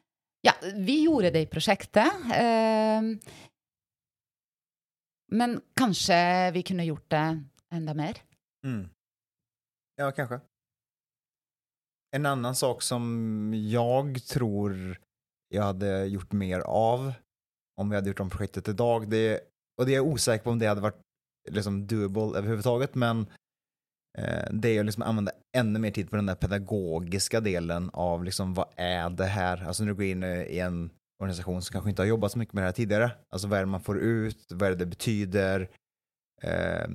Ja, 0.41 0.55
vi 0.73 1.03
gjorde 1.03 1.29
det 1.35 1.43
i 1.45 1.49
prosjektet. 1.49 2.09
men 5.31 5.51
kanskje 5.77 6.17
vi 6.55 6.63
kunne 6.65 6.87
gjort 6.87 7.05
det 7.13 7.27
enda 7.71 7.93
mer. 7.93 8.17
Mm. 8.65 8.89
Ja, 10.01 10.09
kanskje. 10.11 10.41
En 12.11 12.25
annen 12.25 12.57
sak 12.57 12.81
som 12.81 13.53
jeg 13.53 14.23
tror 14.27 14.73
jeg 15.51 15.61
hadde 15.61 15.91
gjort 16.11 16.33
mer 16.33 16.65
av 16.65 17.11
om 17.79 17.89
vi 17.89 17.97
hadde 17.97 18.11
gjort 18.11 18.25
om 18.25 18.31
prosjektet 18.31 18.71
i 18.71 18.77
dag, 18.77 19.07
det, 19.09 19.25
og 19.77 19.87
det 19.87 19.95
er 19.95 20.01
jeg 20.01 20.15
usikker 20.15 20.45
på 20.45 20.53
om 20.53 20.59
det 20.61 20.69
hadde 20.69 20.83
vært 20.83 20.99
liksom 21.51 21.81
doable 21.89 22.37
overhodet, 22.37 22.93
men 22.99 23.23
eh, 23.25 23.40
det 24.51 24.69
är 24.69 24.79
att 24.79 24.85
liksom 24.85 25.03
använda 25.03 25.31
ännu 25.57 25.79
mer 25.79 25.91
tid 25.91 26.09
på 26.09 26.15
den 26.15 26.25
där 26.25 26.35
pedagogiska 26.35 27.39
delen 27.39 27.89
av 27.93 28.23
liksom 28.23 28.53
vad 28.53 28.67
är 28.75 29.09
det 29.09 29.25
här? 29.25 29.63
Alltså 29.67 29.83
när 29.83 29.91
du 29.91 29.95
går 29.95 30.05
in 30.05 30.23
i 30.23 30.59
en 30.59 30.89
organisation 31.21 31.61
som 31.61 31.73
kanske 31.73 31.89
inte 31.89 32.01
har 32.01 32.07
jobbat 32.07 32.31
så 32.31 32.39
mycket 32.39 32.53
med 32.53 32.63
det 32.63 32.67
här 32.67 32.73
tidigare, 32.73 33.11
alltså 33.29 33.47
vad 33.47 33.59
är 33.59 33.63
det 33.63 33.71
man 33.71 33.81
får 33.81 33.99
ut, 33.99 34.51
vad 34.51 34.67
är 34.67 34.69
det 34.69 34.77
det 34.77 34.85
betyder, 34.85 35.69
eh, 36.41 36.87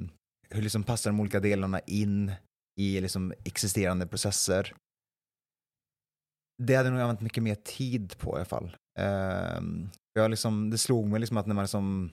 hur 0.51 0.63
liksom 0.63 0.83
passar 0.83 1.11
de 1.11 1.21
olika 1.21 1.41
delarna 1.41 1.81
in 1.81 2.33
i 2.81 3.01
liksom 3.01 3.33
existerande 3.45 4.07
processer. 4.07 4.75
Det 6.63 6.75
hade 6.75 6.91
nog 6.91 7.01
använt 7.01 7.21
mycket 7.21 7.43
mer 7.43 7.55
tid 7.55 8.19
på 8.19 8.31
i 8.31 8.35
alla 8.35 8.45
fall. 8.45 8.77
Eh, 8.99 9.61
jag 10.13 10.31
liksom, 10.31 10.71
det 10.71 10.79
slog 10.79 11.07
mig 11.07 11.21
liksom 11.21 11.37
att 11.37 11.47
när 11.47 11.55
man 11.55 11.65
liksom, 11.65 12.11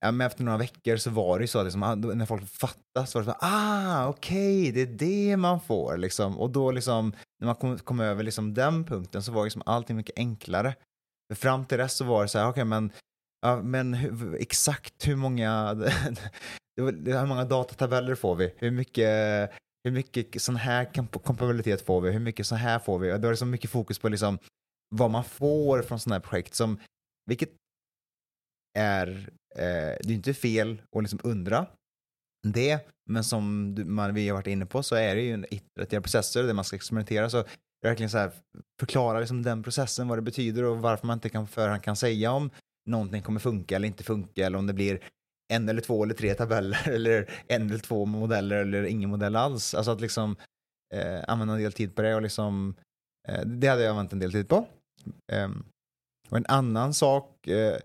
ja, 0.00 0.10
men 0.10 0.26
efter 0.26 0.44
några 0.44 0.58
veckor 0.58 0.96
så 0.96 1.10
var 1.10 1.38
det 1.38 1.42
ju 1.42 1.46
så 1.46 1.58
att 1.58 1.64
liksom, 1.64 2.00
när 2.14 2.26
folk 2.26 2.48
fattade 2.48 3.06
så 3.06 3.18
var 3.18 3.24
det 3.24 3.30
så 3.30 3.36
ah 3.40 4.08
okej, 4.08 4.72
det 4.72 4.80
är 4.80 4.86
det 4.86 5.36
man 5.36 5.60
får 5.60 5.96
liksom. 5.96 6.38
Och 6.38 6.50
då 6.50 6.70
liksom, 6.70 7.12
när 7.40 7.46
man 7.46 7.54
kom, 7.54 7.78
kom 7.78 8.00
över 8.00 8.22
liksom 8.22 8.54
den 8.54 8.84
punkten 8.84 9.22
så 9.22 9.32
var 9.32 9.44
liksom 9.44 9.62
allting 9.66 9.96
mycket 9.96 10.18
enklare. 10.18 10.74
För 11.32 11.34
fram 11.34 11.64
till 11.64 11.78
dess 11.78 11.96
så 11.96 12.04
var 12.04 12.22
det 12.22 12.28
så 12.28 12.38
här, 12.38 12.64
men, 12.64 12.92
ja, 13.40 13.62
men 13.62 13.94
hur, 13.94 14.36
exakt 14.40 15.08
hur 15.08 15.16
många, 15.16 15.74
hur 16.76 17.44
datatabeller 17.44 18.14
får 18.14 18.34
vi? 18.34 18.54
Hur 18.56 18.70
mycket 18.70 19.50
hur 19.84 19.90
mycket 19.90 20.42
sån 20.42 20.56
här 20.56 20.84
kompabilitet 21.18 21.86
får 21.86 22.00
vi? 22.00 22.10
Hur 22.10 22.20
mycket 22.20 22.46
sånn 22.46 22.58
här 22.58 22.78
får 22.78 22.98
vi? 22.98 23.18
Det 23.18 23.36
så 23.36 23.46
mycket 23.46 23.70
fokus 23.70 23.98
på 23.98 24.08
liksom 24.08 24.38
vad 24.88 25.10
man 25.10 25.24
får 25.24 25.82
från 25.82 26.00
sådana 26.00 26.22
här 26.32 26.44
som, 26.54 26.80
vilket 27.26 27.50
är, 28.78 29.30
eh, 29.54 29.96
det 30.00 30.08
är 30.08 30.12
inte 30.12 30.34
fel 30.34 30.82
att 30.96 31.02
liksom 31.02 31.20
undra 31.22 31.66
det, 32.46 32.78
men 33.10 33.24
som 33.24 33.74
man, 33.94 34.14
vi 34.14 34.28
har 34.28 34.36
varit 34.36 34.46
inne 34.46 34.66
på 34.66 34.82
så 34.82 34.94
är 34.94 35.14
det 35.14 35.22
ju 35.22 35.32
en 35.32 35.46
iterativ 35.50 36.00
processer 36.00 36.42
där 36.42 36.54
man 36.54 36.64
ska 36.64 36.76
experimentera. 36.76 37.30
Så 37.30 37.44
verkligen 37.82 38.10
så 38.10 38.18
här, 38.18 38.30
förklara 38.80 39.20
liksom 39.20 39.42
den 39.42 39.62
processen, 39.62 40.08
vad 40.08 40.18
det 40.18 40.22
betyder 40.22 40.64
och 40.64 40.78
varför 40.78 41.06
man 41.06 41.16
inte 41.16 41.28
kan 41.28 41.46
förhand 41.46 41.82
kan 41.82 41.96
säga 41.96 42.32
om 42.32 42.50
någonting 42.86 43.22
kommer 43.22 43.40
funka 43.40 43.76
eller 43.76 43.88
inte 43.88 44.04
funka 44.04 44.46
eller 44.46 44.58
om 44.58 44.66
det 44.66 44.72
blir 44.72 45.00
en 45.52 45.68
eller 45.68 45.80
två 45.80 46.04
eller 46.04 46.14
tre 46.14 46.34
tabeller 46.34 46.88
eller 46.88 47.30
en 47.48 47.70
eller 47.70 47.78
två 47.78 48.04
modeller 48.04 48.56
eller 48.56 48.84
ingen 48.84 49.10
modell 49.10 49.36
alls. 49.36 49.74
Alltså 49.74 49.90
att 49.90 50.00
liksom 50.00 50.36
eh, 50.94 51.20
använda 51.28 51.54
en 51.54 51.60
del 51.60 51.72
tid 51.72 51.94
på 51.94 52.02
det 52.02 52.14
och 52.14 52.22
liksom 52.22 52.74
eh, 53.28 53.40
det 53.40 53.68
hade 53.68 53.82
jag 53.82 53.90
använt 53.90 54.12
en 54.12 54.18
del 54.18 54.32
tid 54.32 54.48
på. 54.48 54.66
Eh, 55.32 55.50
och 56.28 56.36
en 56.36 56.46
annan 56.48 56.94
sak 56.94 57.46
eh, 57.46 57.78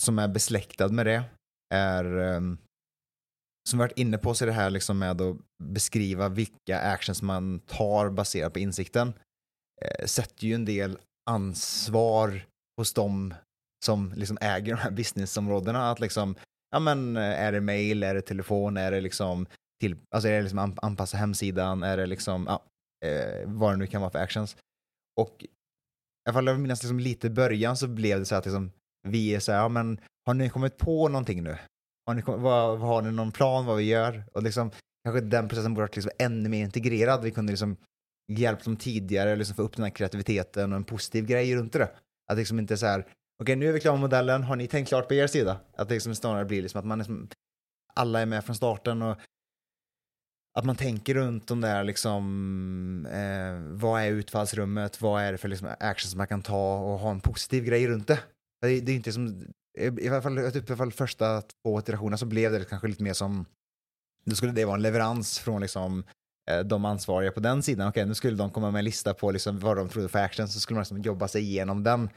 som 0.00 0.18
är 0.18 0.28
besläktad 0.28 0.88
med 0.88 1.06
det 1.06 1.24
är 1.74 2.04
um, 2.36 2.58
som 3.68 3.78
vi 3.78 3.84
varit 3.84 3.98
inne 3.98 4.18
på 4.18 4.30
är 4.30 4.46
det 4.46 4.52
här 4.52 4.70
liksom 4.70 4.98
med 4.98 5.20
att 5.20 5.36
beskriva 5.62 6.28
vilka 6.28 6.80
actions 6.80 7.22
man 7.22 7.60
tar 7.60 8.10
baserat 8.10 8.52
på 8.52 8.58
insikten. 8.58 9.12
eh, 9.82 10.06
sätter 10.06 10.46
ju 10.46 10.54
en 10.54 10.64
del 10.64 10.98
ansvar 11.30 12.46
hos 12.76 12.92
dem 12.92 13.34
som 13.84 14.12
liksom 14.16 14.38
äger 14.40 14.76
de 14.76 14.80
här 14.80 14.90
businessområdena. 14.90 15.90
Att 15.90 16.00
liksom, 16.00 16.34
ja 16.70 16.78
men 16.78 17.16
er 17.16 17.20
är 17.20 17.52
det 17.52 17.60
mail, 17.60 18.02
är 18.02 18.14
det 18.14 18.22
telefon, 18.22 18.76
är 18.76 18.90
det 18.90 19.00
liksom, 19.00 19.46
till, 19.80 19.96
alltså 20.14 20.28
är 20.28 20.32
det 20.32 20.42
liksom 20.42 20.58
an- 20.58 20.78
anpassa 20.82 21.16
hemsidan, 21.16 21.82
är 21.82 21.96
det 21.96 22.06
liksom, 22.06 22.46
ja, 22.48 22.62
eh, 23.08 23.48
vad 23.48 23.72
det 23.72 23.76
nu 23.76 23.86
kan 23.86 24.00
vara 24.00 24.10
för 24.10 24.18
actions. 24.18 24.56
Och 25.20 25.44
i 25.44 25.48
alla 26.28 26.34
fall 26.34 26.46
jag 26.46 26.60
minns 26.60 26.82
liksom 26.82 27.00
lite 27.00 27.26
i 27.26 27.30
början 27.30 27.76
så 27.76 27.88
blev 27.88 28.18
det 28.18 28.24
så 28.24 28.34
att 28.34 28.44
liksom, 28.44 28.72
vi 29.08 29.34
är 29.34 29.40
så 29.40 29.52
ja 29.52 29.68
men 29.68 30.00
har 30.26 30.34
ni 30.34 30.48
kommit 30.48 30.78
på 30.78 31.08
någonting 31.08 31.42
nu? 31.42 31.56
Har 32.06 32.14
ni, 32.14 32.22
vad, 32.26 32.78
har 32.78 33.02
ni 33.02 33.10
någon 33.10 33.32
plan 33.32 33.66
vad 33.66 33.76
vi 33.76 33.84
gör? 33.84 34.24
Och 34.32 34.42
liksom, 34.42 34.70
kanske 35.04 35.20
den 35.20 35.48
processen 35.48 35.74
borde 35.74 35.82
varit 35.82 35.96
liksom 35.96 36.12
ännu 36.18 36.48
mer 36.48 36.64
integrerad. 36.64 37.22
Vi 37.22 37.30
kunde 37.30 37.52
liksom 37.52 37.76
hjälpt 38.32 38.64
dem 38.64 38.76
tidigare, 38.76 39.36
liksom 39.36 39.56
få 39.56 39.62
upp 39.62 39.76
den 39.76 39.84
här 39.84 39.90
kreativiteten 39.90 40.72
och 40.72 40.76
en 40.76 40.84
positiv 40.84 41.26
grej 41.26 41.56
runt 41.56 41.72
det. 41.72 41.90
Att 42.32 42.38
liksom 42.38 42.58
inte 42.58 42.76
så 42.76 42.86
här, 42.86 43.06
okej 43.42 43.56
nu 43.56 43.68
är 43.68 43.72
vi 43.72 43.80
klara 43.80 43.94
med 43.94 44.00
modellen, 44.00 44.42
har 44.42 44.56
ni 44.56 44.66
tänkt 44.66 44.88
klart 44.88 45.08
på 45.08 45.14
er 45.14 45.26
sida? 45.26 45.60
Att 45.76 45.88
det 45.88 45.94
liksom 45.94 46.14
snarare 46.14 46.44
blir 46.44 46.62
liksom 46.62 46.78
att 46.78 46.86
man 46.86 46.98
liksom, 46.98 47.28
alla 47.94 48.20
är 48.20 48.26
med 48.26 48.44
från 48.44 48.56
starten 48.56 49.02
och 49.02 49.18
att 50.58 50.64
man 50.64 50.76
tänker 50.76 51.14
runt 51.14 51.46
de 51.46 51.60
där 51.60 51.84
liksom, 51.84 53.06
eh, 53.06 53.78
vad 53.80 54.02
är 54.02 54.10
utfallsrummet, 54.10 55.00
vad 55.00 55.22
är 55.22 55.32
det 55.32 55.38
för 55.38 55.48
liksom 55.48 55.68
actions 55.80 56.14
man 56.14 56.26
kan 56.26 56.42
ta 56.42 56.78
och 56.78 56.98
ha 56.98 57.10
en 57.10 57.20
positiv 57.20 57.64
grej 57.64 57.88
runt 57.88 58.08
det. 58.08 58.18
Det, 58.60 58.80
det 58.80 58.92
är 58.92 58.96
inte 58.96 59.12
som, 59.12 59.44
i 59.78 60.08
alla 60.08 60.22
fall, 60.22 60.52
typ, 60.52 60.68
i 60.68 60.72
alla 60.72 60.76
fall 60.76 60.92
första 60.92 61.42
två 61.42 61.78
iterationerna 61.78 62.16
så 62.16 62.26
blev 62.26 62.52
det 62.52 62.64
kanske 62.64 62.88
lite 62.88 63.02
mer 63.02 63.12
som, 63.12 63.44
då 64.24 64.36
skulle 64.36 64.52
det 64.52 64.64
vara 64.64 64.76
en 64.76 64.82
leverans 64.82 65.38
från 65.38 65.60
liksom 65.60 66.04
eh, 66.50 66.60
de 66.60 66.84
ansvariga 66.84 67.32
på 67.32 67.40
den 67.40 67.62
sidan. 67.62 67.88
Okej, 67.88 68.06
nu 68.06 68.14
skulle 68.14 68.36
de 68.36 68.50
komma 68.50 68.70
med 68.70 68.78
en 68.78 68.84
lista 68.84 69.14
på 69.14 69.30
liksom 69.30 69.58
vad 69.58 69.76
de 69.76 69.88
trodde 69.88 70.08
för 70.08 70.18
action, 70.18 70.48
så 70.48 70.60
skulle 70.60 70.74
man 70.74 70.80
liksom 70.82 71.02
jobba 71.02 71.28
sig 71.28 71.42
igenom 71.42 71.82
den. 71.84 72.08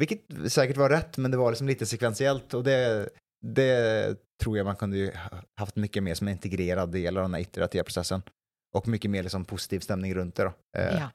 Vilket 0.00 0.52
säkert 0.52 0.76
var 0.76 0.90
rätt, 0.90 1.16
men 1.18 1.30
det 1.30 1.36
var 1.36 1.50
liksom 1.50 1.66
lite 1.66 1.86
sekventiellt 1.86 2.54
och 2.54 2.64
det, 2.64 3.08
det 3.46 4.16
tror 4.42 4.56
jag 4.56 4.64
man 4.66 4.76
kunde 4.76 4.96
ju 4.96 5.12
ha- 5.14 5.42
haft 5.60 5.76
mycket 5.76 6.02
mer 6.02 6.14
som 6.14 6.28
en 6.28 6.32
integrerad 6.32 6.92
del 6.92 7.16
av 7.16 7.22
den 7.22 7.34
här 7.34 7.40
iterativa 7.40 7.84
processen. 7.84 8.22
Och 8.76 8.88
mycket 8.88 9.10
mer 9.10 9.22
liksom 9.22 9.44
positiv 9.44 9.80
stämning 9.80 10.14
runt 10.14 10.34
det 10.34 10.42
då. 10.44 10.52
Eh, 10.78 10.96
Ja. 10.98 11.10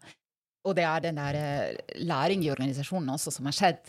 Og 0.68 0.76
det 0.76 0.84
er 0.84 1.00
den 1.02 1.16
der 1.18 1.34
eh, 1.34 1.78
læring 2.06 2.44
i 2.46 2.52
organisasjonen 2.52 3.10
også 3.10 3.32
som 3.32 3.46
har 3.46 3.52
skjedd. 3.58 3.80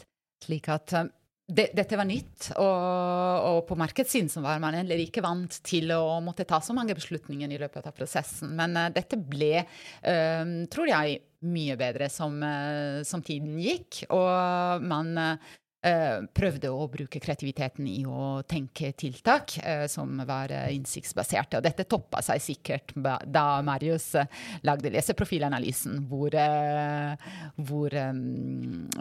Slik 0.42 0.68
at 0.72 0.94
eh, 0.98 1.10
det, 1.52 1.68
dette 1.76 1.98
var 1.98 2.06
nytt, 2.08 2.52
og, 2.54 3.48
og 3.48 3.58
på 3.68 3.76
markedssiden 3.76 4.30
så 4.32 4.40
var 4.44 4.60
man 4.62 4.76
heller 4.78 5.00
ikke 5.02 5.24
vant 5.24 5.58
til 5.66 5.90
å 5.92 6.20
måtte 6.24 6.46
ta 6.48 6.62
så 6.64 6.74
mange 6.76 6.94
beslutninger 6.96 7.50
i 7.50 7.58
løpet 7.60 7.88
av 7.90 7.96
prosessen. 7.96 8.54
Men 8.56 8.78
uh, 8.78 8.86
dette 8.94 9.18
ble, 9.20 9.64
uh, 9.66 10.44
tror 10.72 10.88
jeg, 10.88 11.18
mye 11.42 11.76
bedre 11.76 12.08
som, 12.12 12.38
uh, 12.40 13.02
som 13.06 13.24
tiden 13.26 13.58
gikk. 13.60 14.04
Og 14.14 14.86
man 14.86 15.12
eh, 15.18 15.50
prøvde 15.82 16.70
å 16.70 16.86
bruke 16.90 17.20
kreativiteten 17.22 17.88
i 17.90 18.04
å 18.06 18.42
tenke 18.46 18.92
tiltak 18.98 19.56
eh, 19.58 19.86
som 19.90 20.20
var 20.28 20.52
eh, 20.54 20.70
innsiktsbaserte. 20.76 21.58
Og 21.58 21.66
dette 21.66 21.88
toppa 21.90 22.22
seg 22.22 22.42
sikkert 22.42 22.94
da 22.94 23.46
Marius 23.66 24.12
eh, 24.20 24.42
lagde 24.62 24.92
leseprofilanalysen, 24.94 26.04
hvor, 26.10 26.34
eh, 26.38 27.32
hvor 27.66 27.98
eh, 27.98 28.12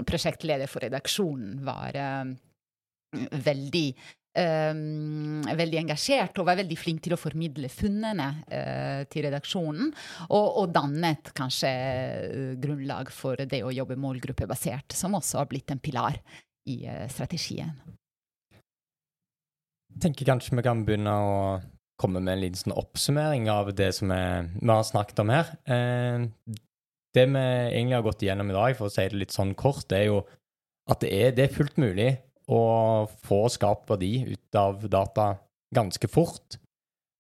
prosjektleder 0.10 0.72
for 0.72 0.88
redaksjonen 0.88 1.62
var 1.68 2.02
eh, 2.02 2.34
veldig 3.46 3.86
Um, 4.32 5.42
veldig 5.44 5.76
engasjert 5.82 6.38
og 6.40 6.46
var 6.48 6.56
veldig 6.56 6.78
flink 6.80 7.02
til 7.04 7.12
å 7.12 7.18
formidle 7.20 7.68
funnene 7.68 8.28
uh, 8.48 9.02
til 9.12 9.26
redaksjonen. 9.26 9.90
Og, 10.30 10.46
og 10.62 10.72
dannet 10.72 11.34
kanskje 11.36 11.68
eh, 11.68 12.54
grunnlag 12.64 13.12
for 13.12 13.44
det 13.44 13.60
å 13.68 13.74
jobbe 13.76 14.00
målgruppebasert, 14.00 14.96
som 14.96 15.20
også 15.20 15.42
har 15.42 15.52
blitt 15.52 15.76
en 15.76 15.84
pilar 15.84 16.22
i 16.70 16.84
strategien. 17.10 17.74
Jeg 19.92 20.04
tenker 20.06 20.28
kanskje 20.30 20.56
vi 20.56 20.66
kan 20.66 20.84
begynne 20.88 21.14
å 21.14 21.36
komme 22.02 22.22
med 22.24 22.36
en 22.36 22.44
liten 22.44 22.60
sånn 22.60 22.78
oppsummering 22.80 23.48
av 23.52 23.70
det 23.78 23.92
som 23.98 24.12
vi 24.12 24.70
har 24.72 24.86
snakket 24.88 25.22
om 25.24 25.34
her. 25.34 25.52
Eh, 25.70 26.28
det 27.12 27.26
vi 27.28 27.44
egentlig 27.44 27.98
har 27.98 28.06
gått 28.06 28.24
igjennom 28.24 28.52
i 28.52 28.56
dag, 28.56 28.76
for 28.78 28.88
å 28.88 28.94
si 28.94 29.06
det 29.12 29.20
litt 29.20 29.36
sånn 29.36 29.54
kort, 29.60 29.84
det 29.92 30.00
er 30.00 30.08
jo 30.10 30.22
at 30.92 31.04
det 31.04 31.12
er, 31.14 31.34
det 31.36 31.46
er 31.46 31.56
fullt 31.56 31.78
mulig 31.82 32.10
å 32.52 32.62
få 33.28 33.44
skapt 33.52 33.92
verdi 33.92 34.14
ut 34.32 34.58
av 34.60 34.88
data 34.92 35.34
ganske 35.76 36.08
fort. 36.12 36.58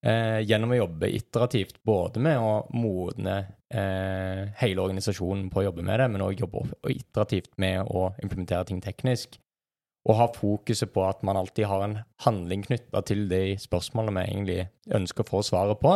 Eh, 0.02 0.40
gjennom 0.50 0.72
å 0.74 0.80
jobbe 0.80 1.12
iterativt 1.14 1.76
både 1.86 2.22
med 2.26 2.40
å 2.42 2.54
modne 2.74 3.36
eh, 3.70 4.48
hele 4.58 4.82
organisasjonen 4.82 5.52
på 5.54 5.62
å 5.62 5.66
jobbe 5.68 5.86
med 5.86 6.02
det, 6.02 6.08
men 6.10 6.24
òg 6.26 6.42
jobbe 6.42 6.64
iterativt 6.90 7.54
med 7.62 7.86
å 7.86 8.08
implementere 8.24 8.66
ting 8.66 8.82
teknisk 8.82 9.38
og 10.10 10.18
ha 10.18 10.28
fokuset 10.34 10.90
på 10.94 11.04
at 11.06 11.22
man 11.22 11.38
alltid 11.38 11.68
har 11.70 11.84
en 11.86 12.00
handling 12.26 12.64
knytta 12.66 13.04
til 13.06 13.28
de 13.30 13.44
spørsmålene 13.62 14.24
vi 14.24 14.32
egentlig 14.32 14.96
ønsker 14.98 15.22
å 15.26 15.30
få 15.30 15.44
svaret 15.46 15.78
på, 15.82 15.94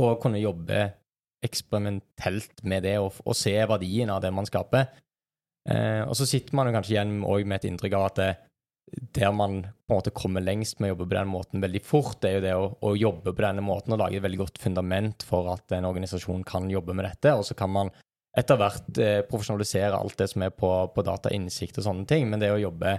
og 0.00 0.20
kunne 0.22 0.40
jobbe 0.40 0.86
eksperimentelt 1.44 2.64
med 2.64 2.84
det 2.88 2.96
og, 3.00 3.20
og 3.24 3.36
se 3.36 3.52
verdien 3.68 4.12
av 4.12 4.22
det 4.24 4.32
man 4.32 4.48
skaper. 4.48 4.88
Eh, 5.68 6.02
og 6.06 6.16
så 6.16 6.24
sitter 6.28 6.56
man 6.56 6.70
jo 6.70 6.78
kanskje 6.78 6.94
igjen 6.96 7.18
med 7.20 7.58
et 7.58 7.68
inntrykk 7.68 7.96
av 7.98 8.06
at 8.08 8.20
det, 8.20 8.30
der 8.90 9.32
man 9.32 9.62
på 9.62 9.94
en 9.94 9.98
måte 10.00 10.12
kommer 10.14 10.42
lengst 10.44 10.80
med 10.80 10.90
å 10.90 10.94
jobbe 10.94 11.08
på 11.08 11.16
den 11.16 11.30
måten 11.30 11.62
veldig 11.62 11.82
fort, 11.86 12.18
det 12.22 12.30
er 12.30 12.36
jo 12.36 12.44
det 12.44 12.54
å, 12.58 12.68
å 12.90 12.94
jobbe 12.98 13.32
på 13.32 13.44
denne 13.44 13.64
måten 13.64 13.94
og 13.94 14.00
lage 14.02 14.18
et 14.18 14.24
veldig 14.24 14.40
godt 14.42 14.60
fundament 14.62 15.26
for 15.26 15.50
at 15.52 15.76
en 15.76 15.88
organisasjon 15.88 16.44
kan 16.48 16.70
jobbe 16.70 16.96
med 16.96 17.06
dette, 17.08 17.34
og 17.36 17.46
så 17.46 17.56
kan 17.58 17.72
man 17.74 17.92
etter 18.38 18.58
hvert 18.58 18.98
eh, 19.02 19.20
profesjonalisere 19.26 19.98
alt 19.98 20.18
det 20.20 20.28
som 20.30 20.44
er 20.46 20.52
på, 20.54 20.70
på 20.94 21.04
datainnsikt 21.06 21.80
og 21.80 21.86
sånne 21.86 22.06
ting. 22.10 22.28
Men 22.30 22.42
det 22.42 22.52
å 22.54 22.60
jobbe 22.60 22.98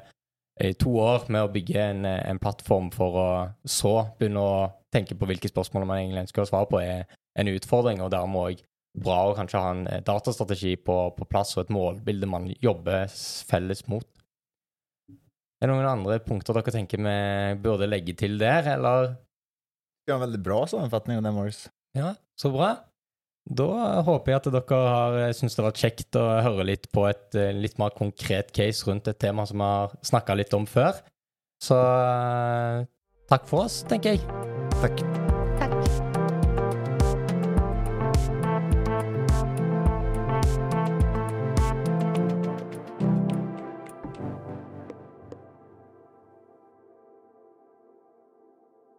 i 0.61 0.73
to 0.77 0.91
år 0.99 1.29
med 1.31 1.45
å 1.45 1.51
bygge 1.51 1.79
en, 1.79 2.03
eh, 2.05 2.19
en 2.29 2.41
plattform 2.41 2.91
for 2.93 3.19
å 3.19 3.29
så 3.63 3.95
begynne 4.19 4.43
å 4.43 4.65
tenke 4.91 5.15
på 5.15 5.29
hvilke 5.29 5.51
spørsmål 5.51 5.87
man 5.87 6.01
egentlig 6.01 6.25
ønsker 6.25 6.43
å 6.43 6.49
svare 6.49 6.69
på, 6.71 6.81
er 6.83 7.07
en 7.39 7.51
utfordring, 7.53 8.03
og 8.03 8.11
dermed 8.11 8.41
òg 8.41 8.65
bra 9.01 9.21
å 9.29 9.35
kanskje 9.37 9.61
ha 9.63 9.71
en 9.71 9.85
eh, 9.87 10.03
datastrategi 10.03 10.75
på, 10.83 10.97
på 11.15 11.27
plass 11.31 11.55
og 11.55 11.65
et 11.65 11.73
målbilde 11.73 12.27
man 12.29 12.49
jobber 12.59 13.07
felles 13.47 13.85
mot. 13.91 14.07
Er 15.61 15.69
det 15.69 15.75
noen 15.75 15.91
andre 15.91 16.17
punkter 16.25 16.57
dere 16.57 16.73
tenker 16.73 17.01
vi 17.05 17.17
burde 17.61 17.89
legge 17.89 18.15
til 18.17 18.39
der, 18.41 18.65
eller? 18.75 19.11
Det 20.01 20.09
var 20.09 20.17
en 20.17 20.25
veldig 20.25 20.41
bra 20.41 20.63
sammenfatning 20.69 21.19
av 21.19 21.27
det, 21.27 21.33
Morris. 21.35 21.59
Ja, 21.97 22.15
så 22.39 22.49
bra. 22.53 22.71
Da 23.45 24.01
håper 24.05 24.33
jeg 24.33 24.41
at 24.41 24.49
dere 24.53 24.81
har 24.89 25.35
syntes 25.37 25.57
det 25.57 25.65
var 25.65 25.77
kjekt 25.77 26.17
å 26.17 26.25
høre 26.45 26.65
litt 26.65 26.87
på 26.93 27.05
et 27.09 27.37
eh, 27.37 27.53
litt 27.53 27.77
mer 27.81 27.93
konkret 27.97 28.53
case 28.57 28.85
rundt 28.89 29.09
et 29.09 29.21
tema 29.21 29.45
som 29.49 29.61
vi 29.61 29.69
har 29.69 29.97
snakka 30.05 30.37
litt 30.37 30.53
om 30.57 30.69
før. 30.69 31.01
Så 31.61 31.77
eh, 31.77 32.87
takk 33.29 33.45
for 33.49 33.67
oss, 33.67 33.81
tenker 33.89 34.17
jeg. 34.17 34.25
Tack. 34.81 35.30